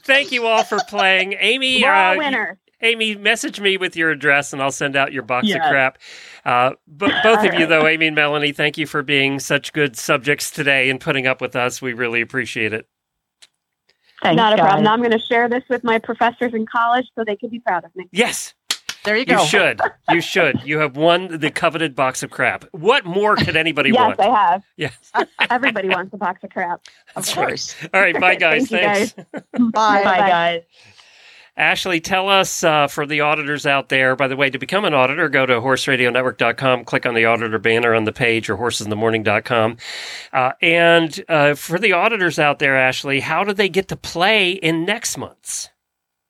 [0.04, 1.34] Thank you all for playing.
[1.40, 2.60] Aimee, We're all uh, winner.
[2.82, 5.98] Aimee, message me with your address and I'll send out your box of crap.
[6.46, 9.96] Uh, but both of you, though, Aimee and Melanie, thank you for being such good
[9.98, 11.82] subjects today and putting up with us.
[11.82, 12.88] We really appreciate it.
[14.24, 14.64] Thanks, Not a guys.
[14.66, 14.84] problem.
[14.86, 17.60] Now I'm going to share this with my professors in college so they can be
[17.60, 18.08] proud of me.
[18.12, 18.54] Yes,
[19.04, 19.42] There you go.
[19.42, 19.82] you should.
[20.10, 20.62] You should.
[20.64, 22.64] You have won the coveted box of crap.
[22.72, 24.20] What more could anybody yes, want?
[24.20, 24.64] I have.
[24.78, 24.96] Yes.
[25.50, 26.80] Everybody wants a box of crap.
[27.16, 27.48] Of That's right.
[27.48, 27.76] course.
[27.94, 28.20] All right.
[28.20, 28.70] Bye, guys.
[28.70, 29.72] Thank you, Thanks.
[29.74, 30.04] Bye.
[30.04, 30.62] Bye, guys.
[31.58, 34.94] Ashley, tell us uh, for the auditors out there, by the way, to become an
[34.94, 39.78] auditor, go to horseradionetwork.com, click on the auditor banner on the page or horsesinthemorning.com.
[40.34, 44.52] Uh, and uh, for the auditors out there, Ashley, how do they get to play
[44.52, 45.70] in next month's?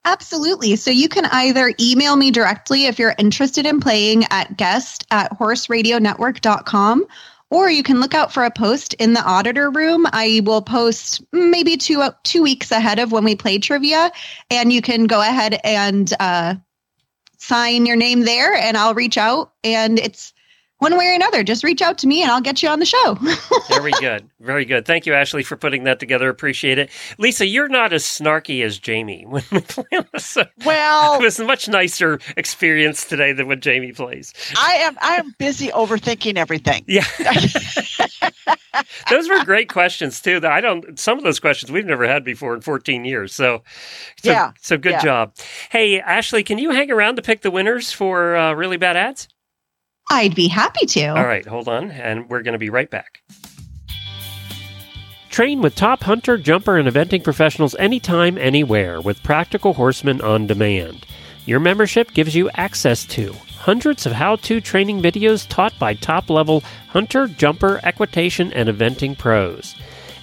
[0.04, 0.76] Absolutely.
[0.76, 5.36] So you can either email me directly if you're interested in playing at guest at
[5.36, 7.04] horseradionetwork.com,
[7.50, 10.06] or you can look out for a post in the auditor room.
[10.12, 14.10] I will post maybe two two weeks ahead of when we play trivia,
[14.50, 16.56] and you can go ahead and uh,
[17.38, 19.52] sign your name there, and I'll reach out.
[19.62, 20.32] And it's
[20.78, 21.42] one way or another.
[21.42, 23.14] Just reach out to me, and I'll get you on the show.
[23.68, 24.28] Very good.
[24.40, 24.84] Very good.
[24.84, 26.28] Thank you, Ashley, for putting that together.
[26.28, 26.90] Appreciate it.
[27.18, 30.36] Lisa, you're not as snarky as Jamie when we play this.
[30.64, 34.32] Well, it was a much nicer experience today than when Jamie plays.
[34.56, 36.84] I am I am busy overthinking everything.
[36.86, 37.04] Yeah.
[39.10, 40.40] those were great questions too.
[40.44, 43.32] I don't some of those questions we've never had before in 14 years.
[43.34, 43.62] So,
[44.22, 44.52] so Yeah.
[44.60, 45.02] So good Yeah.
[45.02, 45.34] job.
[45.70, 49.28] Hey, Ashley, can you hang around to pick the winners for uh, really bad ads?
[50.10, 51.06] I'd be happy to.
[51.08, 53.22] All right, hold on, and we're going to be right back.
[55.30, 61.04] Train with top hunter, jumper, and eventing professionals anytime, anywhere with Practical Horseman on Demand.
[61.44, 66.30] Your membership gives you access to hundreds of how to training videos taught by top
[66.30, 69.74] level hunter, jumper, equitation, and eventing pros,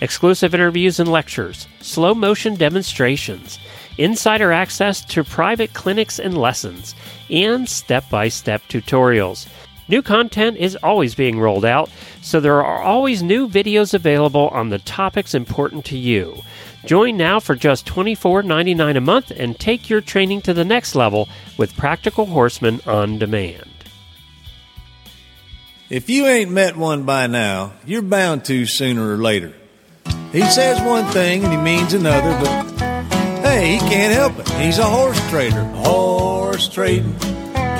[0.01, 3.59] exclusive interviews and lectures, slow motion demonstrations,
[3.97, 6.95] insider access to private clinics and lessons,
[7.29, 9.47] and step by step tutorials.
[9.87, 11.89] New content is always being rolled out,
[12.21, 16.41] so there are always new videos available on the topics important to you.
[16.85, 21.29] Join now for just $24.99 a month and take your training to the next level
[21.57, 23.69] with Practical Horseman on Demand.
[25.89, 29.53] If you ain't met one by now, you're bound to sooner or later.
[30.31, 32.81] He says one thing and he means another, but
[33.43, 34.49] hey, he can't help it.
[34.59, 35.63] He's a horse trader.
[35.63, 37.15] Horse trading.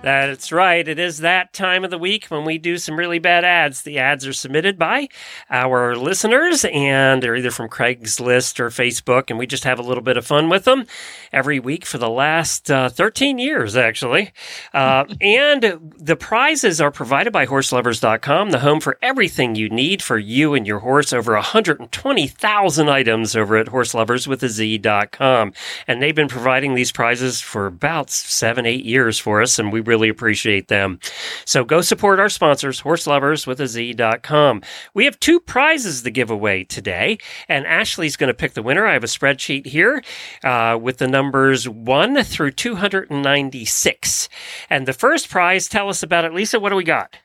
[0.00, 0.86] That's right.
[0.86, 3.82] It is that time of the week when we do some really bad ads.
[3.82, 5.08] The ads are submitted by
[5.50, 10.02] our listeners, and they're either from Craigslist or Facebook, and we just have a little
[10.02, 10.86] bit of fun with them
[11.32, 14.32] every week for the last uh, 13 years, actually.
[14.72, 15.62] Uh, and
[15.96, 20.66] the prizes are provided by horseloverz.com, the home for everything you need for you and
[20.66, 21.12] your horse.
[21.12, 25.52] Over 120,000 items over at horselovers with a horseloverswithaz.com.
[25.86, 29.80] And they've been providing these prizes for about seven, eight years for us, and we
[29.88, 31.00] really appreciate them.
[31.44, 34.62] So go support our sponsors, horseloverswithaz.com.
[34.94, 37.18] We have two prizes to give away today,
[37.48, 38.86] and Ashley's going to pick the winner.
[38.86, 40.02] I have a spreadsheet here
[40.44, 44.28] uh, with the numbers 1 through 296.
[44.70, 46.34] And the first prize, tell us about it.
[46.34, 47.16] Lisa, what do we got?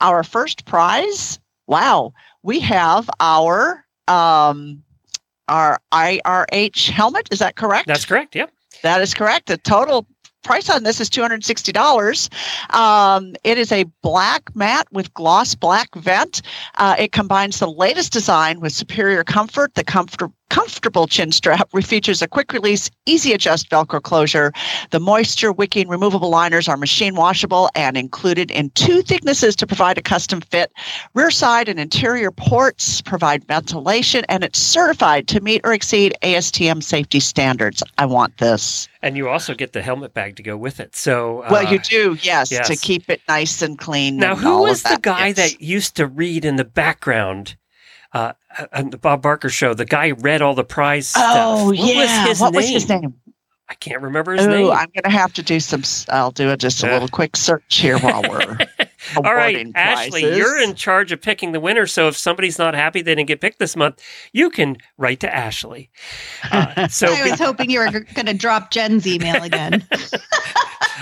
[0.00, 2.12] Our first prize, wow,
[2.42, 4.82] we have our um,
[5.48, 7.28] our IRH helmet.
[7.30, 7.86] Is that correct?
[7.86, 8.34] That's correct.
[8.34, 8.52] Yep.
[8.82, 9.46] That is correct.
[9.46, 10.06] The total
[10.46, 12.74] price on this is $260.
[12.74, 16.40] Um, it is a black mat with gloss black vent.
[16.76, 19.74] Uh, it combines the latest design with superior comfort.
[19.74, 24.52] The comfort comfortable chin strap features a quick release, easy adjust Velcro closure.
[24.90, 29.98] The moisture wicking removable liners are machine washable and included in two thicknesses to provide
[29.98, 30.72] a custom fit.
[31.14, 36.82] Rear side and interior ports provide ventilation and it's certified to meet or exceed ASTM
[36.82, 37.82] safety standards.
[37.98, 38.88] I want this.
[39.02, 40.96] And you also get the helmet bag to go with it.
[40.96, 44.16] So, uh, well, you do, yes, yes, to keep it nice and clean.
[44.16, 45.36] Now, and who was the guy Yes.
[45.36, 47.56] that used to read in the background?
[48.16, 48.32] Uh,
[48.72, 51.24] on the Bob Barker show, the guy read all the prize stuff.
[51.26, 52.62] Oh What yeah, was his what name?
[52.62, 53.14] was his name?
[53.68, 54.70] I can't remember his Oh, name.
[54.70, 55.82] I'm going to have to do some.
[56.08, 56.92] I'll do a, just a Yeah.
[56.94, 58.56] little quick search here while we're
[59.16, 60.38] All right, awarding Ashley, prizes.
[60.38, 61.86] you're in charge of picking the winner.
[61.86, 64.00] So if somebody's not happy they didn't get picked this month,
[64.32, 65.90] you can write to Ashley.
[66.50, 69.84] Uh, so I was hoping you were going to drop Jen's email again.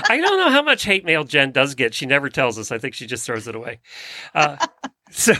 [0.08, 1.94] I don't know how much hate mail Jen does get.
[1.94, 2.72] She never tells us.
[2.72, 3.80] I think she just throws it away.
[4.34, 4.56] Uh,
[5.14, 5.32] so,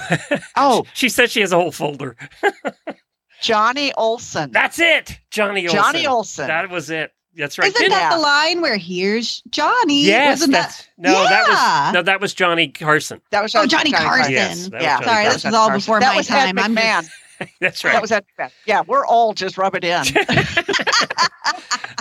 [0.57, 2.16] oh, she said she has a whole folder.
[3.43, 4.51] Johnny Olson.
[4.53, 5.77] That's it, Johnny Olson.
[5.79, 6.47] Johnny Olson.
[6.47, 7.12] That was it.
[7.37, 7.66] That's right.
[7.68, 10.05] Isn't Didn't- that the line where here's Johnny?
[10.05, 10.89] Yes, Wasn't that's that?
[10.99, 11.12] no.
[11.25, 11.87] That Yeah.
[11.87, 12.03] was no.
[12.03, 13.20] That was Johnny Carson.
[13.33, 14.33] That was Oh, Johnny Carson.
[14.33, 15.33] Yes, yeah, Johnny Sorry, Carson.
[15.33, 16.57] this was all before that my was time.
[16.59, 17.03] Ed I'm McMahon.
[17.03, 17.11] just,
[17.61, 18.51] That's That was Ed McMahon.
[18.66, 20.05] Yeah, we're all Just rub it in.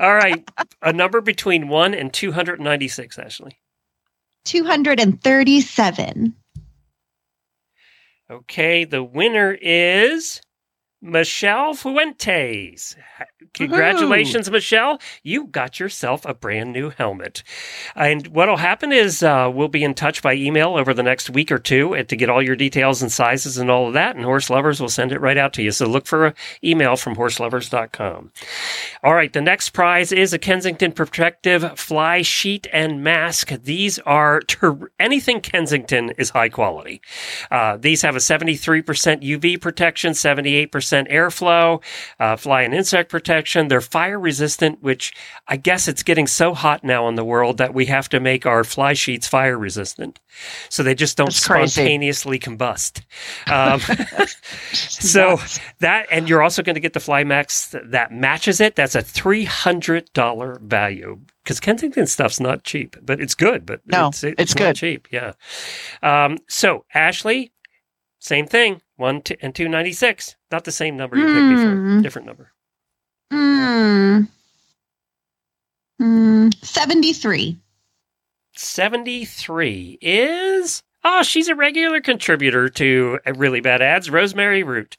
[0.01, 0.47] All right,
[0.84, 3.17] a number between one and two hundred ninety-six.
[3.17, 3.57] Ashley.
[4.45, 6.36] 237.
[8.34, 10.41] Okay, the winner is
[11.04, 12.95] Michelle Fuentes.
[13.54, 14.99] Congratulations, Michelle.
[15.22, 17.43] You got yourself a brand new helmet.
[17.93, 21.51] And what'll happen is uh, we'll be in touch by email over the next week
[21.51, 24.16] or two to get all your details and sizes and all of that.
[24.16, 25.72] And Horse Lovers will send it right out to you.
[25.72, 26.34] So look for an
[26.64, 28.32] email from horseloverz.com.
[29.04, 33.49] All right, the next prize is a Kensington Protective Fly Sheet and Mask.
[33.49, 37.01] These are ter- anything Kensington is high quality.
[37.51, 38.84] Uh, these have a 73%
[39.22, 41.82] UV protection, 78% airflow,
[42.20, 43.68] uh, fly and insect protection.
[43.68, 45.14] They're fire resistant, which
[45.48, 48.46] I guess it's getting so hot now in the world that we have to make
[48.46, 50.20] our fly sheets fire resistant.
[50.70, 51.72] So they just don't That's crazy.
[51.72, 53.02] spontaneously combust.
[53.48, 53.80] Um,
[54.74, 55.38] so
[55.80, 58.76] that, and you're also going to get the Fly Max that matches it.
[58.76, 64.24] That's a $300 value because Kensington stuff's not cheap, but it's good, but No, it's,
[64.24, 64.76] it's not good.
[64.76, 65.08] cheap.
[65.12, 65.34] Yeah.
[66.02, 67.52] Um, so Ashley,
[68.24, 70.38] same thing, one two, and 296.
[70.49, 72.01] Not the same number you picked before, Hmm.
[72.01, 72.51] different number.
[73.34, 74.28] Mm.
[76.01, 77.57] Mm, 73.
[78.55, 80.84] 73 is.
[81.03, 84.95] Oh, she's a regular contributor to uh, Really Bad Ads, Rosemary Root.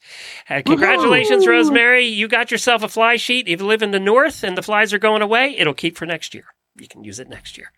[0.51, 1.51] Uh, congratulations, Woohoo!
[1.51, 2.05] Rosemary.
[2.05, 3.49] You got yourself a fly sheet.
[3.49, 6.05] If you live in the north and the flies are going away, it'll keep for
[6.05, 6.45] next year.
[6.77, 7.71] You can use it next year.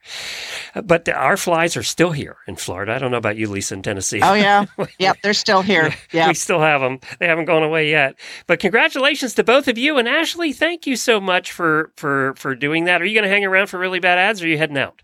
[0.74, 2.94] Uh, But our flies are still here in Florida.
[2.94, 4.20] I don't know about you, Lisa, in Tennessee.
[4.22, 4.64] Oh yeah.
[4.98, 5.94] Yep, they're still here.
[6.12, 6.28] Yeah.
[6.28, 7.00] We still have them.
[7.18, 8.14] They haven't gone away yet.
[8.46, 10.52] But congratulations to both of you and Ashley.
[10.52, 13.02] Thank you so much for for for doing that.
[13.02, 15.02] Are you going to hang around for really bad ads, or are you heading out?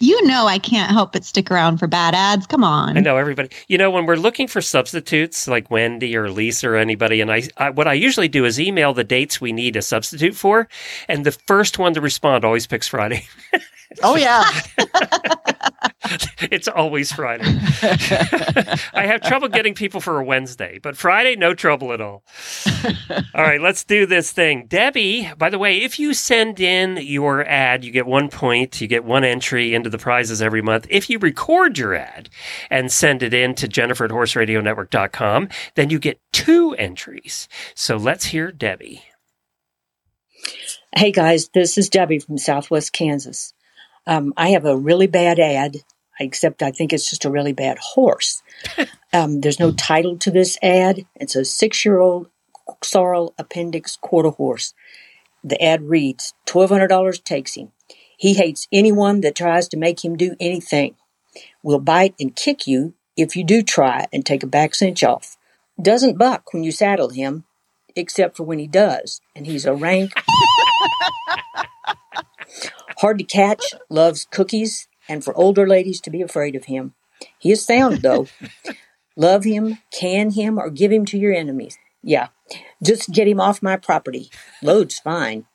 [0.00, 2.46] You know I can't help but stick around for bad ads.
[2.46, 2.96] Come on.
[2.96, 3.50] I know everybody.
[3.66, 7.42] You know, when we're looking for substitutes like Wendy or Lisa or anybody, and I,
[7.56, 10.68] I, what I usually do is email the dates we need a substitute for,
[11.08, 13.26] and the first one to respond always picks Friday.
[14.02, 14.44] Oh yeah.
[16.40, 17.44] it's always Friday.
[18.92, 22.22] I have trouble getting people for a Wednesday, but Friday, no trouble at all.
[23.34, 24.66] all right, let's do this thing.
[24.66, 28.86] Debbie, by the way, if you send in your ad, you get one point, you
[28.86, 30.86] get one entry into the prizes every month.
[30.88, 32.28] If you record your ad
[32.70, 37.48] and send it in to Jennifer at horseradionetwork.com, then you get two entries.
[37.74, 39.02] So let's hear Debbie.
[40.94, 43.52] Hey guys, this is Debbie from Southwest Kansas.
[44.08, 45.76] Um, I have a really bad ad,
[46.18, 48.42] except I think it's just a really bad horse.
[49.10, 51.06] Um, there's no title to this ad.
[51.14, 52.28] It's a six year old
[52.82, 54.74] sorrel appendix quarter horse.
[55.42, 57.72] The ad reads $1,200 takes him.
[58.18, 60.96] He hates anyone that tries to make him do anything.
[61.62, 65.38] Will bite and kick you if you do try and take a back cinch off.
[65.80, 67.44] Doesn't buck when you saddle him,
[67.96, 70.12] except for when he does, and he's a rank
[72.98, 76.94] Hard to catch, loves cookies, and for older ladies to be afraid of him.
[77.38, 78.26] He is sound, though.
[79.16, 81.78] Love him, can him, or give him to your enemies.
[82.02, 82.28] Yeah,
[82.82, 84.30] just get him off my property.
[84.62, 85.46] Load's fine.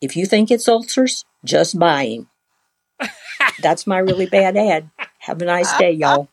[0.00, 2.28] If you think it's ulcers, just buy him.
[3.60, 4.90] That's my really bad ad.
[5.26, 6.28] Have a nice day, y'all.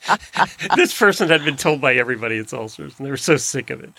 [0.76, 3.82] this person had been told by everybody it's ulcers, and they were so sick of
[3.84, 3.92] it.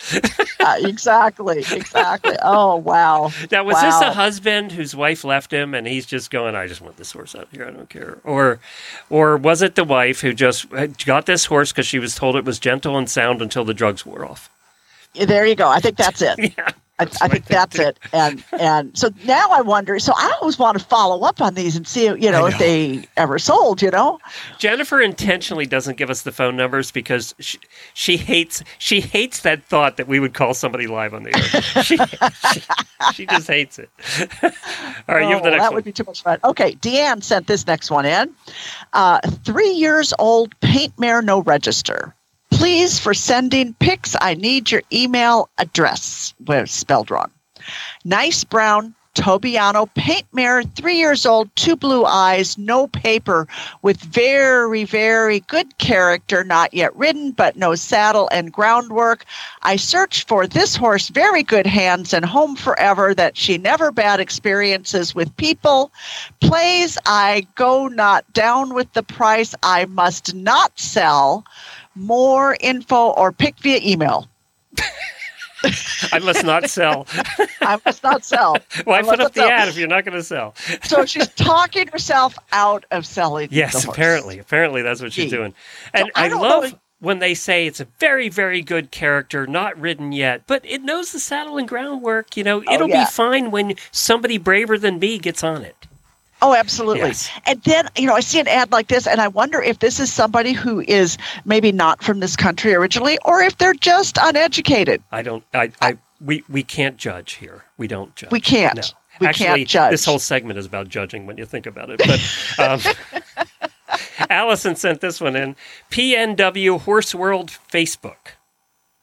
[0.58, 2.34] uh, exactly, exactly.
[2.42, 3.30] Oh wow.
[3.52, 3.82] Now was wow.
[3.82, 7.12] this a husband whose wife left him, and he's just going, "I just want this
[7.12, 7.64] horse out of here.
[7.64, 8.58] I don't care," or,
[9.08, 10.66] or was it the wife who just
[11.06, 14.04] got this horse because she was told it was gentle and sound until the drugs
[14.04, 14.50] wore off?
[15.14, 15.68] There you go.
[15.68, 16.36] I think that's it.
[16.58, 16.72] yeah.
[16.98, 17.98] I, I, think that's it.
[18.12, 19.98] And and so now I wonder.
[19.98, 22.58] So I always want to follow up on these and see, you know, know, if
[22.58, 23.82] they ever sold.
[23.82, 24.20] You know,
[24.58, 27.58] Jennifer intentionally doesn't give us the phone numbers because she,
[27.94, 31.62] she hates she hates that thought that we would call somebody live on the air.
[31.84, 32.62] She, she,
[33.12, 33.90] she just hates it.
[34.42, 35.74] All right, oh, you have the next that one.
[35.74, 36.38] would be too much fun.
[36.44, 38.34] Okay, Deanne sent this next one in.
[38.92, 42.14] Uh, three years old paint mare no register.
[42.54, 46.34] Please, for sending pics, I need your email address.
[46.46, 47.30] Well, spelled wrong.
[48.04, 53.46] Nice brown Tobiano paint mare, three years old, two blue eyes, no paper,
[53.82, 59.24] with very, very good character, not yet ridden, but no saddle and groundwork.
[59.62, 64.18] I searched for this horse, very good hands and home forever, that she never bad
[64.18, 65.92] experiences with people.
[66.40, 69.54] Plays, I go not down with the price.
[69.62, 71.44] I must not sell
[71.94, 74.28] more info or pick via email.
[76.12, 77.06] I must not sell.
[77.62, 78.58] I must not sell.
[78.84, 79.50] Why I put up the sell.
[79.50, 80.54] ad if you're not going to sell?
[80.82, 83.48] so she's talking herself out of selling.
[83.50, 84.38] Yes, apparently.
[84.38, 85.54] Apparently that's what she's doing.
[85.94, 89.78] And I I, love know- when they say it's a very, very good character, not
[89.80, 92.36] ridden yet, but it knows the saddle and groundwork.
[92.36, 93.04] You know, Oh, it'll yeah.
[93.04, 95.83] be fine when somebody braver than me gets on it.
[96.42, 97.08] Oh, absolutely.
[97.08, 97.30] Yes.
[97.46, 99.98] And then, you know, I see an ad like this, and I wonder if this
[99.98, 105.02] is somebody who is maybe not from this country originally, or if they're just uneducated.
[105.10, 105.44] I don't.
[105.54, 105.70] I.
[105.80, 107.64] I we we can't judge here.
[107.78, 108.30] We don't judge.
[108.30, 108.76] We can't.
[108.76, 108.82] No.
[109.20, 109.90] We Actually, can't judge.
[109.92, 111.98] this whole segment is about judging when you think about it.
[111.98, 113.70] But um,
[114.30, 115.56] Allison sent this one in.
[115.90, 118.34] PNW Horse World Facebook.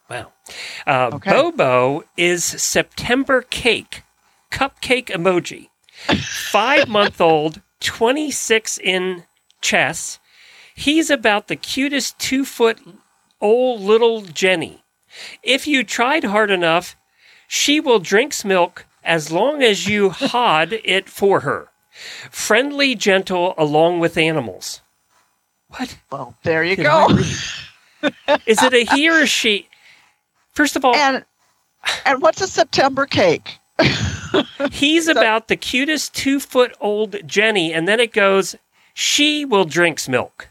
[0.09, 0.31] Wow.
[0.85, 1.31] Uh, Okay.
[1.31, 4.03] Bobo is September cake,
[4.51, 5.69] cupcake emoji.
[6.07, 9.23] Five month old, 26 in
[9.61, 10.19] chess.
[10.75, 12.79] He's about the cutest two foot
[13.39, 14.83] old little Jenny.
[15.43, 16.95] If you tried hard enough,
[17.47, 21.69] she will drink's milk as long as you hod it for her.
[22.29, 24.81] Friendly, gentle, along with animals.
[25.69, 25.97] What?
[26.11, 27.07] Well, there you Did go.
[28.45, 29.67] Is it a he or a she?
[30.53, 31.25] First of all, And
[32.05, 33.59] and what's a September cake?
[34.71, 38.55] he's about the cutest two foot old Jenny, and then it goes,
[38.93, 40.47] she will drink's milk.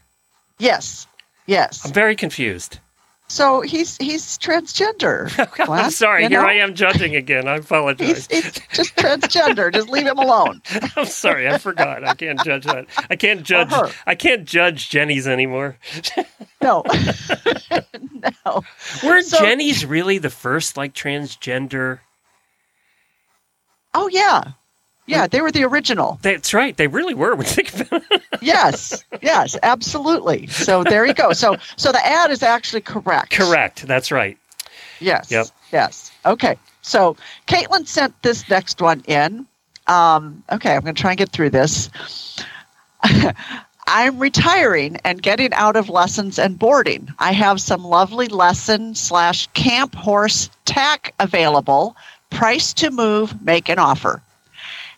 [0.59, 1.07] Yes,
[1.47, 1.85] yes.
[1.85, 2.79] I'm very confused.
[3.27, 5.31] So he's he's transgender.
[5.69, 6.23] I'm sorry.
[6.23, 6.47] you Here know?
[6.49, 7.47] I am judging again.
[7.47, 8.27] I apologize.
[8.27, 9.73] He's, he's just transgender.
[9.73, 10.61] just leave him alone.
[10.97, 11.47] I'm sorry.
[11.47, 12.03] I forgot.
[12.05, 12.87] I can't judge that.
[13.09, 13.71] I can't judge.
[14.05, 15.77] I can't judge Jenny's anymore.
[16.63, 16.83] No,
[18.45, 18.63] no.
[19.03, 22.01] Weren't So- Jenny's really the first like transgender?
[23.93, 24.43] Oh yeah,
[25.05, 25.27] yeah.
[25.27, 26.19] They were the original.
[26.21, 26.75] That's right.
[26.75, 27.35] They really were.
[27.35, 28.21] When you think about it.
[28.41, 30.47] Yes, yes, absolutely.
[30.47, 31.33] So there you go.
[31.33, 33.31] So so the ad is actually correct.
[33.31, 33.85] Correct.
[33.87, 34.37] That's right.
[34.99, 35.31] Yes.
[35.31, 35.47] Yep.
[35.71, 36.11] Yes.
[36.25, 36.57] Okay.
[36.81, 37.15] So
[37.47, 39.45] Caitlin sent this next one in.
[39.87, 41.89] Um, okay, I'm going to try and get through this.
[43.87, 47.09] I'm retiring and getting out of lessons and boarding.
[47.19, 51.95] I have some lovely lesson slash camp horse tack available.
[52.31, 54.21] Price to move, make an offer.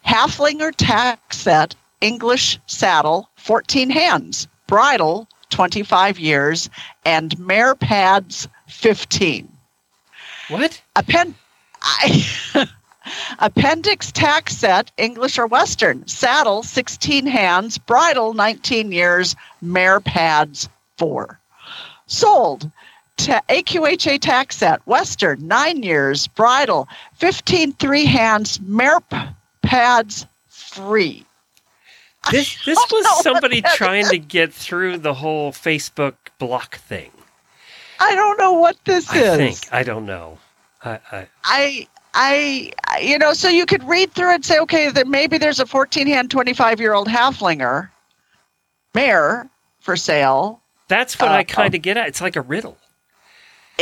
[0.08, 6.70] Halflinger tack set, English saddle, 14 hands, bridle, 25 years,
[7.06, 9.50] and mare pads, 15.
[10.50, 10.82] What?
[10.96, 11.36] Appen-
[11.82, 12.26] I-
[13.40, 16.08] Appendix tack set, English or Western.
[16.08, 17.78] Saddle, 16 hands.
[17.78, 19.36] Bridle, 19 years.
[19.62, 21.40] Mare pads, 4.
[22.08, 22.72] Sold.
[23.18, 26.28] Ta- AQHA tax set, Western, 9 years.
[26.28, 28.60] Bridle, 15 three hands.
[28.62, 29.18] Mare p-
[29.62, 31.26] pads, free.
[32.32, 34.10] This this was somebody trying is.
[34.12, 37.12] to get through the whole Facebook block thing.
[38.00, 39.38] I don't know what this I is.
[39.60, 40.38] think I don't know.
[40.84, 41.88] I, I I,
[42.88, 45.66] I, you know, so you could read through and say, okay, that maybe there's a
[45.66, 47.90] 14 hand, 25 year old halflinger
[48.94, 49.50] mare
[49.80, 50.62] for sale.
[50.88, 52.08] that's what Uh, I kind of get at.
[52.08, 52.78] It's like a riddle.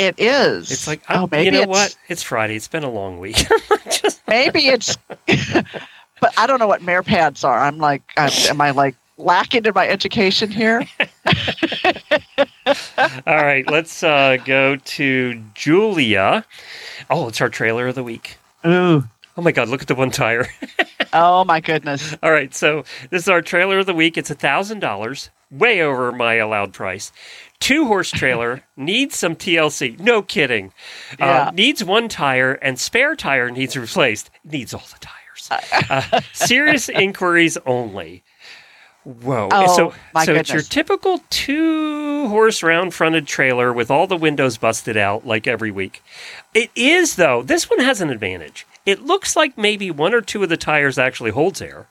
[0.01, 0.71] It is.
[0.71, 1.97] It's like oh, maybe you know it's, what?
[2.07, 2.55] It's Friday.
[2.55, 3.35] It's been a long week.
[3.91, 4.97] Just- Maybe it's,
[5.27, 7.59] but I don't know what mare pads are.
[7.59, 10.87] I'm like, I'm, am I like lacking in my education here?
[13.27, 16.45] All right, let's uh, go to Julia.
[17.11, 18.37] Oh, it's our trailer of the week.
[18.65, 19.03] Ooh.
[19.37, 19.69] Oh my God!
[19.69, 20.47] Look at the one tire.
[21.13, 22.15] Oh my goodness.
[22.23, 24.17] All right, so this is our trailer of the week.
[24.17, 27.11] It's a thousand dollars, way over my allowed price.
[27.61, 29.97] Two horse trailer needs some TLC.
[29.99, 30.73] No kidding.
[31.17, 31.47] Yeah.
[31.47, 34.29] Uh, needs one tire and spare tire needs replaced.
[34.43, 35.87] Needs all the tires.
[35.89, 38.23] Uh, serious inquiries only.
[39.03, 39.49] Whoa!
[39.51, 39.93] Oh, so,
[40.23, 45.25] so it's your typical two horse round fronted trailer with all the windows busted out
[45.25, 46.03] like every week.
[46.53, 47.41] It is though.
[47.41, 48.67] This one has an advantage.
[48.85, 51.87] It looks like maybe one or two of the tires actually holds air.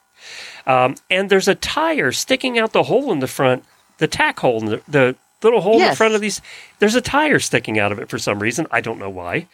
[0.66, 3.64] Um, and there's a tire sticking out the hole in the front,
[3.99, 6.41] the tack hole in the, the little hole in front of these.
[6.78, 8.66] There's a tire sticking out of it for some reason.
[8.70, 9.47] I don't know why.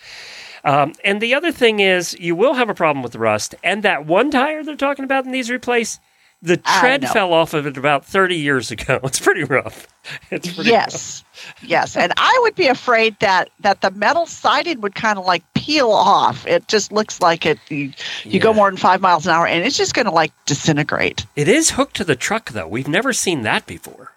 [0.65, 3.55] Um, and the other thing is, you will have a problem with rust.
[3.63, 6.01] And that one tire they're talking about in these replace,
[6.43, 9.01] the tread fell off of it about 30 years ago.
[9.05, 9.87] It's pretty rough.
[10.31, 10.91] It's pretty rough.
[10.93, 11.25] Yes.
[11.63, 11.97] Yes.
[11.97, 15.91] And I would be afraid that that the metal siding would kind of like peel
[15.91, 16.47] off.
[16.47, 17.93] It just looks like it you,
[18.25, 21.25] you go more than five miles an hour and it's just gonna like disintegrate.
[21.37, 22.69] It is hooked to the truck, though.
[22.69, 24.13] We've never seen that before.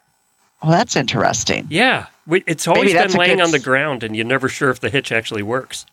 [0.62, 1.68] Well, that's interesting.
[1.70, 2.08] Yeah.
[2.28, 4.80] We, it's always Maybe been laying good on the ground, and you're never sure if
[4.80, 5.86] the hitch actually works.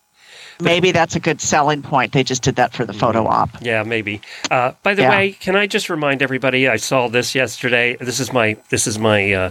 [0.61, 2.13] Maybe that's a good selling point.
[2.13, 3.51] They just did that for the photo op.
[3.61, 4.23] Yeah, maybe.
[4.51, 5.11] Uh, by the Yeah.
[5.11, 6.67] way, can I just remind everybody?
[6.67, 7.97] I saw this yesterday.
[7.97, 9.51] This is my this is my uh,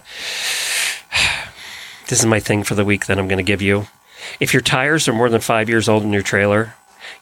[2.07, 3.87] this is my thing for the week that I'm going to give you.
[4.39, 6.73] If your tires are more than five years old in your trailer,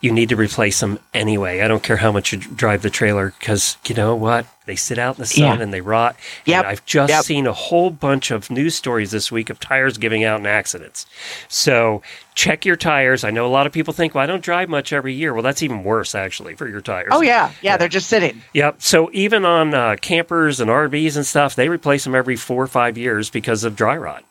[0.02, 1.62] you need to replace them anyway.
[1.62, 4.46] I don't care how much you drive the trailer because you know what?
[4.66, 5.62] They sit out in the sun Yeah.
[5.64, 6.16] and they rot.
[6.46, 6.62] Yeah.
[6.66, 7.24] I've just Yep.
[7.26, 11.06] seen a whole bunch of news stories this week of tires giving out in accidents.
[11.50, 12.02] So
[12.34, 13.26] check your tires.
[13.26, 15.34] I know a lot of people think, well, I don't drive much every year.
[15.34, 17.10] Well, that's even worse actually for your tires.
[17.12, 17.52] Oh yeah.
[17.62, 18.42] yeah, they're just sitting.
[18.54, 18.76] Yep.
[18.82, 22.68] So even on uh, campers and RVs and stuff, they replace them every four or
[22.68, 24.24] five years because of dry rot.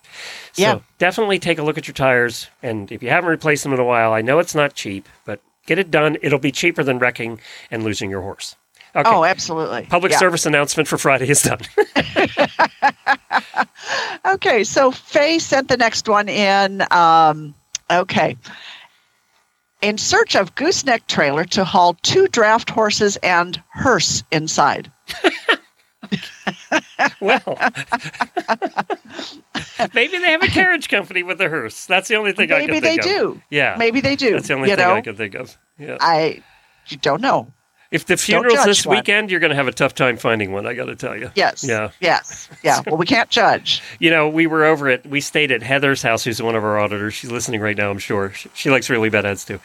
[0.53, 0.79] So Yeah.
[0.99, 2.49] definitely take a look at your tires.
[2.63, 5.41] And if you haven't replaced them in a while, I know it's not cheap, but
[5.67, 6.17] get it done.
[6.23, 7.41] It'll be cheaper than wrecking
[7.71, 8.57] and losing your horse.
[8.95, 9.09] Okay.
[9.09, 9.87] Oh, absolutely.
[9.89, 10.19] Public Yeah.
[10.19, 11.61] service announcement for Friday is done.
[14.25, 16.83] Okay, so Faye sent the next one in.
[16.93, 17.55] Um,
[17.91, 18.37] okay.
[19.81, 24.91] In search of gooseneck trailer to haul two draft horses and hearse inside.
[27.21, 27.59] well,
[29.95, 31.87] maybe they have a carriage company with a hearse.
[31.87, 33.07] That's the only thing I Maybe can they think of.
[33.07, 33.43] do.
[33.51, 33.77] Yeah.
[33.79, 34.33] Maybe they do.
[34.33, 34.95] That's the only you thing know?
[34.95, 35.57] I can think of.
[35.79, 35.97] Yeah.
[36.01, 36.43] I
[37.01, 37.53] don't know.
[37.91, 38.97] if the funeral's this one.
[38.97, 41.31] weekend, you're going to have a tough time finding one, I got to tell you.
[41.35, 41.63] Yes.
[41.63, 41.91] Yeah.
[42.01, 42.49] Yes.
[42.63, 42.81] Yeah.
[42.87, 43.83] Well, we can't judge.
[43.99, 46.79] You know, we were over at, we stayed at Heather's house, who's one of our
[46.79, 47.15] auditors.
[47.15, 48.33] She's listening right now, I'm sure.
[48.33, 49.61] She, she likes really bad ads too.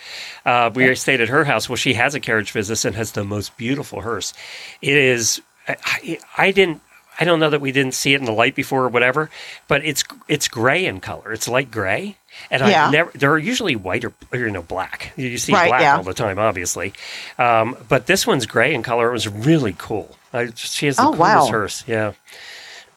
[0.45, 1.67] Uh, we stayed at her house.
[1.67, 4.33] Well, she has a carriage business and has the most beautiful hearse.
[4.81, 6.81] It is, I, I, I didn't,
[7.19, 9.29] I don't know that we didn't see it in the light before or whatever,
[9.67, 11.33] but it's it's gray in color.
[11.33, 12.17] It's light gray,
[12.51, 12.87] and Yeah.
[12.87, 13.11] I never.
[13.15, 15.13] They're usually white or, or you know black.
[15.17, 15.97] You see Right, black yeah.
[15.97, 16.93] all the time, obviously,
[17.39, 19.09] um, but this one's gray in color.
[19.09, 20.15] It was really cool.
[20.33, 21.47] I, she has the Oh, coolest wow.
[21.47, 21.83] hearse.
[21.87, 22.13] Yeah.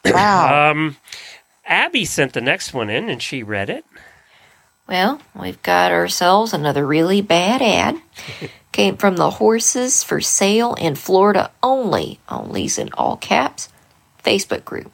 [0.05, 0.71] Wow.
[0.71, 0.97] Um,
[1.65, 3.85] Abby sent the next one in, and she read it.
[4.87, 8.01] Well, we've got ourselves another really bad ad.
[8.73, 13.69] Came from the Horses for Sale in Florida Only, on these in all caps,
[14.23, 14.91] Facebook group.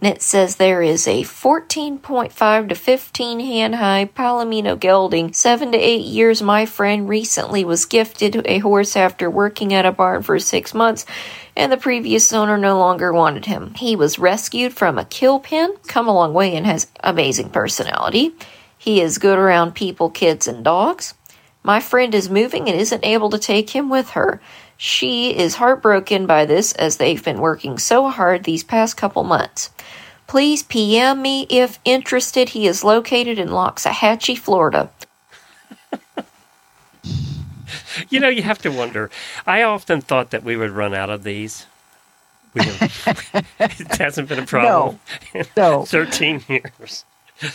[0.00, 5.32] And it says there is a 14.5 to 15 hand high Palomino gelding.
[5.32, 9.90] Seven to eight years, my friend recently was gifted a horse after working at a
[9.90, 11.04] barn for six months,
[11.56, 13.74] and the previous owner no longer wanted him.
[13.74, 18.36] He was rescued from a kill pen, come a long way, and has amazing personality.
[18.78, 21.14] He is good around people, kids, and dogs.
[21.64, 24.40] My friend is moving and isn't able to take him with her.
[24.80, 29.70] She is heartbroken by this as they've been working so hard these past couple months.
[30.28, 32.50] Please PM me if interested.
[32.50, 34.90] He is located in Loxahatchee, Florida.
[38.08, 39.10] You know, you have to wonder.
[39.46, 41.66] I often thought that we would run out of these.
[42.54, 45.00] We have, it hasn't been a problem
[45.34, 45.84] in no.
[45.84, 47.04] 13 years.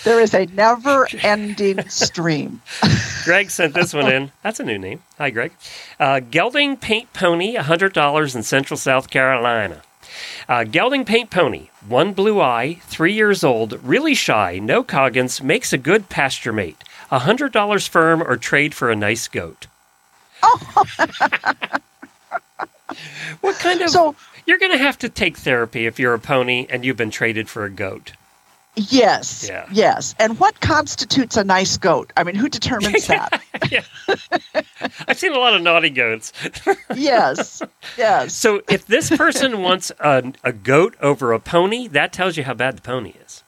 [0.04, 2.62] There is a never ending stream.
[3.24, 4.32] Greg sent this one in.
[4.42, 5.02] That's a new name.
[5.18, 5.52] Hi, Greg.
[6.00, 9.82] Uh, Gelding Paint Pony, $100 in Central South Carolina.
[10.48, 15.74] Uh, Gelding Paint Pony, one blue eye, three years old, really shy, no coggins, makes
[15.74, 16.78] a good pasture mate.
[17.12, 19.68] $100 firm or trade for a nice goat.
[20.42, 20.86] Oh!
[23.42, 23.90] what kind of.
[23.90, 24.16] So-
[24.46, 27.48] you're going to have to take therapy if you're a pony and you've been traded
[27.48, 28.12] for a goat.
[28.76, 29.48] Yes.
[29.48, 29.68] Yeah.
[29.72, 30.16] Yes.
[30.18, 32.12] And what constitutes a nice goat?
[32.18, 33.42] I mean, who determines that?
[35.08, 36.34] I've seen a lot of naughty goats.
[36.96, 37.62] yes.
[37.98, 38.34] Yes.
[38.34, 42.54] So if this person wants a, a goat over a pony, that tells you how
[42.56, 43.43] bad the pony is.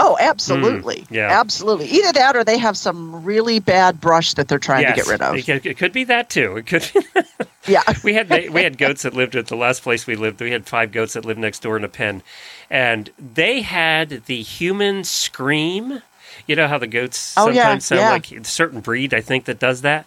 [0.00, 1.02] Oh, absolutely.
[1.02, 1.40] Mm, yeah.
[1.40, 1.86] Absolutely.
[1.86, 5.10] Either that or they have some really bad brush that they're trying Yes, to get
[5.10, 5.36] rid of.
[5.36, 6.56] It, could- it could be that too.
[6.56, 6.90] It could.
[7.68, 7.82] yeah.
[8.02, 10.40] we had we had goats that lived at the last place we lived.
[10.40, 12.22] We had five goats that lived next door in a pen,
[12.68, 16.02] and they had the human scream.
[16.46, 18.10] You know how the goats Oh, yeah, sometimes sound yeah.
[18.10, 20.06] like a certain breed, I think, that does that.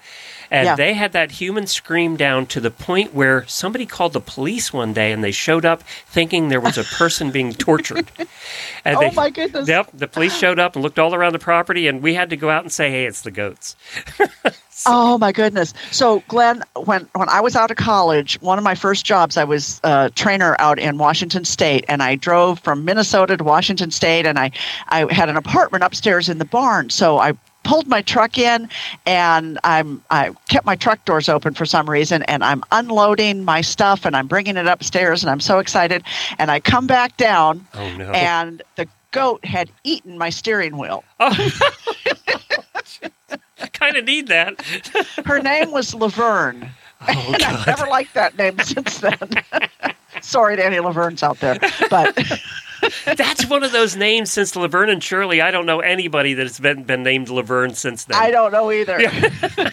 [0.50, 0.76] And Yeah.
[0.76, 4.94] they had that human scream down to the point where somebody called the police one
[4.94, 8.10] day and they showed up thinking there was a person being tortured.
[8.86, 9.68] And Oh, they, my goodness.
[9.68, 12.38] Yep, the police showed up and looked all around the property, and we had to
[12.38, 13.76] go out and say, hey, it's the goats.
[14.86, 15.74] Oh my goodness!
[15.92, 19.44] So, Glenn, when when I was out of college, one of my first jobs, I
[19.44, 24.26] was a trainer out in Washington State, and I drove from Minnesota to Washington State,
[24.26, 24.52] and I
[24.90, 26.90] I had an apartment upstairs in the barn.
[26.90, 28.70] So I pulled my truck in,
[29.06, 33.62] and I'm I kept my truck doors open for some reason, and I'm unloading my
[33.62, 36.04] stuff, and I'm bringing it upstairs, and I'm so excited,
[36.38, 38.12] and I come back down, Oh, no.
[38.12, 41.04] and the goat had eaten my steering wheel.
[41.20, 41.34] Oh,
[43.74, 44.62] kind of need that.
[45.26, 46.70] Her name was Laverne.
[47.08, 49.18] Oh, and I've never liked that name since then.
[50.22, 51.58] Sorry to any Lavernes out there,
[51.90, 52.18] but
[53.06, 55.42] That's one of those names since Laverne and Shirley.
[55.42, 58.18] I don't know anybody that's been, been named Laverne since then.
[58.18, 59.00] I don't know either.
[59.02, 59.30] Yeah.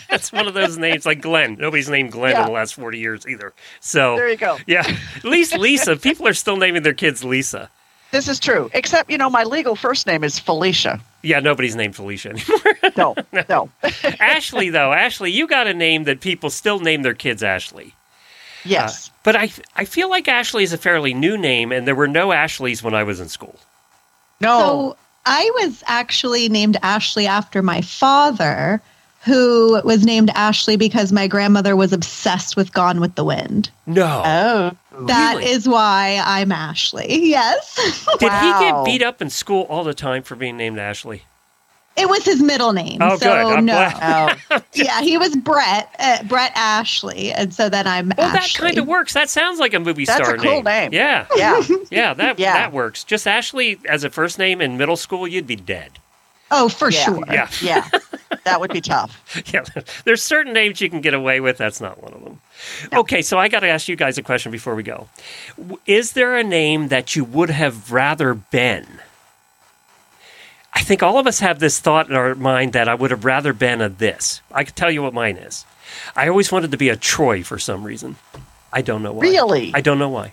[0.09, 1.57] That's one of those names like Glenn.
[1.59, 2.41] Nobody's named Glenn Yeah.
[2.43, 3.53] in the last 40 years either.
[3.81, 4.59] So There you go.
[4.67, 4.85] Yeah.
[5.17, 5.97] At least Lisa.
[5.97, 7.71] People are still naming their kids Lisa.
[8.11, 8.71] This is true.
[8.75, 11.01] Except, you know, my legal first name is Felicia.
[11.25, 12.59] Yeah, nobody's named Felicia anymore.
[12.97, 13.17] No,
[13.49, 13.71] no.
[14.21, 17.95] Ashley, though, Ashley, you got a name that people still name their kids Ashley.
[18.65, 19.09] Yes.
[19.09, 22.07] Uh, but I, I feel like Ashley is a fairly new name, and there were
[22.07, 23.59] no Ashleys when I was in school.
[24.41, 24.59] No.
[24.59, 24.97] So
[25.27, 28.81] I was actually named Ashley after my father,
[29.25, 33.71] who was named Ashley because my grandmother was obsessed with Gone with the Wind.
[33.87, 34.23] No.
[34.25, 34.77] Oh.
[35.07, 37.27] That is why I'm Ashley.
[37.29, 37.75] Yes.
[38.19, 41.23] Did he get beat up in school all the time for being named Ashley?
[41.97, 42.99] It was his middle name.
[43.01, 43.59] Oh, so good.
[43.59, 43.75] I'm no.
[43.75, 44.65] glad.
[44.73, 48.87] yeah, he was Brett, uh, Brett Ashley, and so then I'm Well, that kind of
[48.87, 49.13] works.
[49.15, 50.93] That sounds like a movie That's star a cool name.
[50.93, 51.27] Yeah.
[51.37, 51.63] Yeah.
[51.91, 52.55] Yeah, that Yeah.
[52.55, 53.05] that works.
[53.05, 55.93] Just Ashley as a first name in middle school, you'd be dead.
[56.51, 57.05] Oh, for Yeah.
[57.05, 57.25] sure.
[57.31, 57.49] Yeah.
[57.63, 57.89] Yeah.
[58.45, 59.21] That would be tough.
[59.53, 59.65] Yeah.
[60.05, 61.59] There's certain names you can get away with.
[61.59, 62.41] That's not one of them.
[62.93, 65.09] Okay, so I got to ask you guys a question before we go.
[65.87, 68.87] Is there a name that you would have rather been?
[70.73, 73.25] I think all of us have this thought in our mind that I would have
[73.25, 74.41] rather been a this.
[74.51, 75.65] I can tell you what mine is.
[76.17, 78.17] I always wanted to be a Troy for some reason.
[78.73, 79.23] I don't know why.
[79.23, 79.73] Really?
[79.73, 80.33] I don't know why.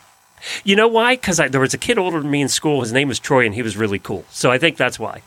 [0.64, 1.16] You know why?
[1.16, 2.82] Because there was a kid older than me in school.
[2.82, 4.26] His name was Troy, and he was really cool.
[4.32, 5.22] So I think that's why.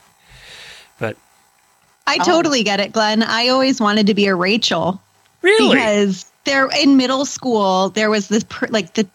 [2.07, 2.25] But I Oh.
[2.25, 3.23] totally get it, Glenn.
[3.23, 5.01] I always wanted to be a Rachel.
[5.43, 5.75] Really?
[5.77, 9.07] Because there in middle school, there was this pr- like the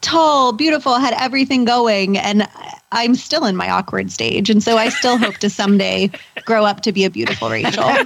[0.00, 2.46] tall, beautiful, had everything going, and
[2.92, 6.10] I'm still in my awkward stage, and so I still hope to someday
[6.44, 7.90] grow up to be a beautiful Rachel.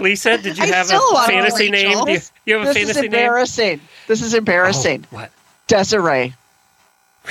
[0.00, 1.88] Lisa, did you I have still a want a fantasy name?
[1.88, 2.04] Rachel.
[2.06, 3.04] Do you, you have a this is fantasy name?
[3.06, 3.80] embarrassing.
[4.08, 5.04] This is embarrassing.
[5.12, 5.30] Oh, what?
[5.68, 6.34] Desiree.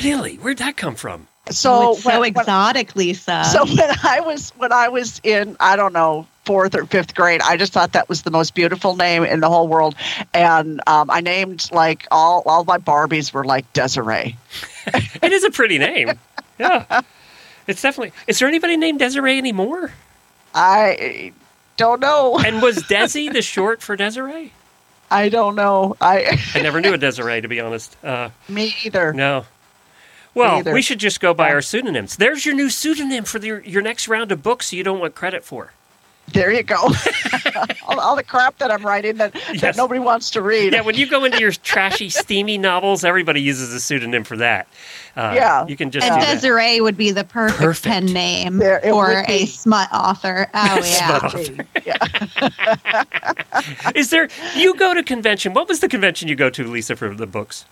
[0.02, 0.36] Really?
[0.38, 1.28] Where'd that come from?
[1.52, 3.44] So oh, it's so when- when- exotic, Lisa.
[3.46, 7.42] So when I was when I was in I don't know fourth or fifth grade.
[7.44, 9.96] I just thought that was the most beautiful name in the whole world,
[10.34, 14.38] and um, I named like all all my Barbies were like Desiree.
[14.88, 16.20] it is a pretty name.
[16.60, 17.02] Yeah,
[17.68, 18.14] it's definitely.
[18.28, 19.92] Is there anybody named Desiree anymore?
[20.54, 21.34] I
[21.78, 22.38] don't know.
[22.38, 24.52] And was Desi the short for Desiree?
[25.10, 25.96] I don't know.
[26.00, 27.96] I I never knew a Desiree to be honest.
[28.04, 29.14] Uh, me either.
[29.14, 29.46] no.
[30.34, 30.74] Well, either.
[30.74, 32.16] we should just go by our pseudonyms.
[32.18, 35.44] There's your new pseudonym for the, your next round of books you don't want credit
[35.44, 35.74] for.
[36.34, 36.76] There you go.
[37.88, 40.72] all, all the crap that I'm writing that, that nobody wants to read.
[40.72, 44.68] Yeah, when you go into your trashy, steamy novels, everybody uses a pseudonym for that.
[45.18, 45.66] Uh, Yeah.
[45.68, 46.36] you can just and do that.
[46.36, 47.86] Desiree would be the perfect, Perfect.
[47.86, 50.48] pen name There, for a smut author.
[50.54, 51.18] Oh yeah.
[51.18, 51.66] Smut author.
[53.94, 54.30] Is there?
[54.56, 55.54] You go to convention.
[55.54, 57.66] What was the convention you go to, Lisa, for the books?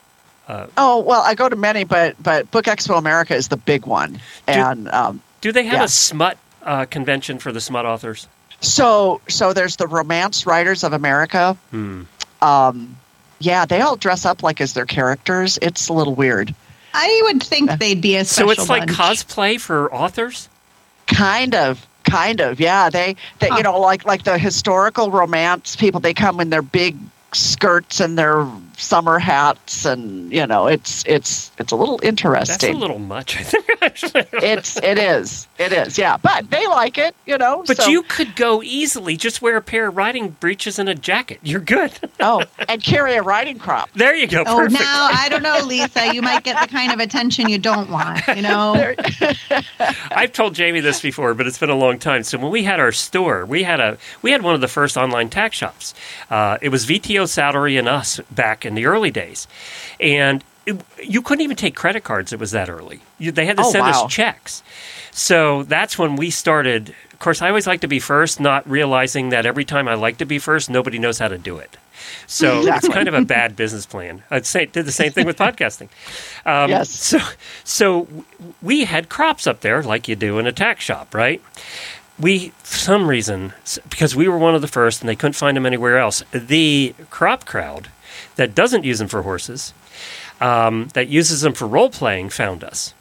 [0.77, 4.19] Oh well, I go to many, but but Book Expo America is the big one,
[4.47, 8.27] and um, Do they have a smut uh, convention for the smut authors?
[8.61, 11.55] so so there's the Romance Writers of America.
[11.71, 12.03] Hmm.
[12.41, 12.97] Um,
[13.39, 15.57] yeah, they all dress up like as their characters.
[15.61, 16.53] It's a little weird.
[16.93, 18.97] I would think they'd be a So it's like bunch.
[18.97, 20.49] cosplay for authors.
[21.07, 22.59] Kind of, kind of.
[22.59, 25.99] Yeah, they they you know like like the historical romance people.
[25.99, 26.97] They come in their big
[27.33, 28.45] skirts and their
[28.79, 32.53] summer hats, and you know it's it's it's a little interesting.
[32.53, 33.65] That's a little much, I think.
[33.81, 34.25] Actually.
[34.33, 37.15] it's it is it is yeah, but they like it.
[37.25, 39.15] You know, But so- you could go easily.
[39.17, 41.39] Just wear a pair of riding breeches and a jacket.
[41.43, 41.91] You're good.
[42.19, 43.89] oh and carry a riding crop.
[43.93, 44.43] There you go.
[44.45, 44.79] Oh, Perfect.
[44.81, 46.13] now I don't know, Lisa.
[46.13, 48.25] You might get the kind of attention you don't want.
[48.27, 48.93] You know.
[50.11, 52.23] I've told Jamie this before, but it's been a long time.
[52.23, 54.97] So when we had our store, we had a we had one of the first
[54.97, 55.93] online tax shops.
[56.29, 59.47] Uh, it was VTO Salary and us back in the early days,
[59.99, 62.31] and it, you couldn't even take credit cards.
[62.31, 63.01] It was that early.
[63.17, 64.05] You, they had to Oh, send wow.
[64.05, 64.63] us checks.
[65.11, 66.93] So that's when we started.
[67.11, 70.17] Of course, I always like to be first, not realizing that every time I like
[70.19, 71.75] to be first, nobody knows how to do it.
[72.27, 74.23] So it's kind of a bad business plan.
[74.31, 75.89] I'd say did the same thing with podcasting.
[76.45, 76.89] Um, Yes.
[76.91, 77.19] So
[77.65, 78.07] so
[78.61, 81.41] we had crops up there like you do in a tack shop, right?
[82.19, 83.53] We, for some reason,
[83.89, 86.93] because we were one of the first and they couldn't find them anywhere else, the
[87.09, 87.89] crop crowd
[88.39, 89.73] that doesn't use them for horses,
[90.41, 92.93] um, that uses them for role playing, found us.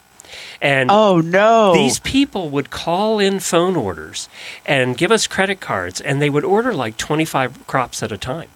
[0.61, 1.73] And Oh no!
[1.73, 4.29] these people would call in phone orders
[4.65, 8.49] and give us credit cards, and they would order like 25 crops at a time.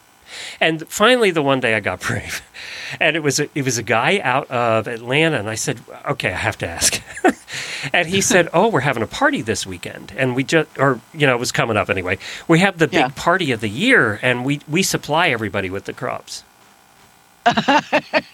[0.60, 2.42] And finally, the one day I got brave,
[3.00, 5.80] and it was a, it was a guy out of Atlanta, and I said,
[6.10, 7.02] "Okay, I have to ask."
[7.94, 11.26] and he said, "Oh, we're having a party this weekend, and we just, or you
[11.26, 12.18] know, it was coming up anyway.
[12.48, 13.10] We have the big Yeah.
[13.16, 16.44] party of the year, and we we supply everybody with the crops."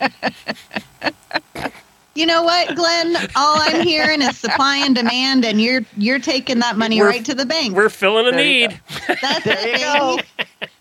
[2.15, 3.15] You know what, Glenn?
[3.35, 7.23] All I'm hearing is supply and demand, and you're you're taking that money We're- right
[7.23, 7.77] to the bank.
[7.77, 8.81] We're filling a There you need.
[9.21, 10.19] That's there it, you go.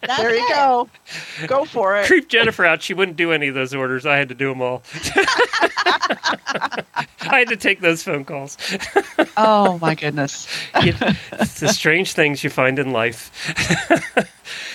[0.01, 0.49] That's There you it.
[0.53, 0.89] go.
[1.47, 2.07] Go for it.
[2.07, 2.83] Creep Jennifer out.
[2.83, 4.05] She wouldn't do any of those orders.
[4.05, 4.83] I had to do them all.
[5.05, 6.85] I
[7.20, 8.57] had to take those phone calls.
[9.37, 10.49] Oh my goodness.
[10.74, 13.31] It's the strange things you find in life.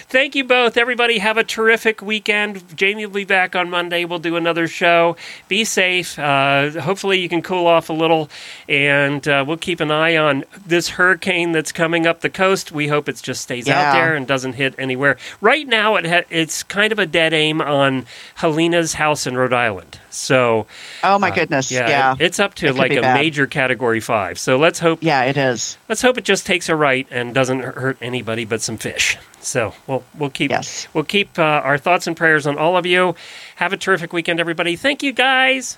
[0.09, 0.77] Thank you both.
[0.77, 2.77] Everybody have a terrific weekend.
[2.77, 4.05] Jamie will be back on Monday.
[4.05, 5.15] We'll do another show.
[5.47, 6.19] Be safe.
[6.19, 8.29] Uh, hopefully, you can cool off a little.
[8.69, 12.71] And uh, we'll keep an eye on this hurricane that's coming up the coast.
[12.71, 15.17] We hope it just stays out there and doesn't hit anywhere.
[15.41, 19.53] Right now, it ha- it's kind of a dead aim on Helena's house in Rhode
[19.53, 19.99] Island.
[20.11, 20.67] So,
[21.03, 21.71] Oh my uh, goodness.
[21.71, 22.13] yeah, Yeah.
[22.13, 23.15] it- it's up to It like a bad.
[23.19, 24.37] major category five.
[24.37, 25.77] So let's hope yeah, it is.
[25.89, 29.17] let's hope it just takes a right and doesn't hurt anybody but some fish.
[29.43, 30.87] So we'll we'll keep Yes.
[30.93, 33.15] we'll keep uh, our thoughts and prayers on all of you.
[33.57, 34.75] Have a terrific weekend, everybody.
[34.75, 35.77] Thank you, guys.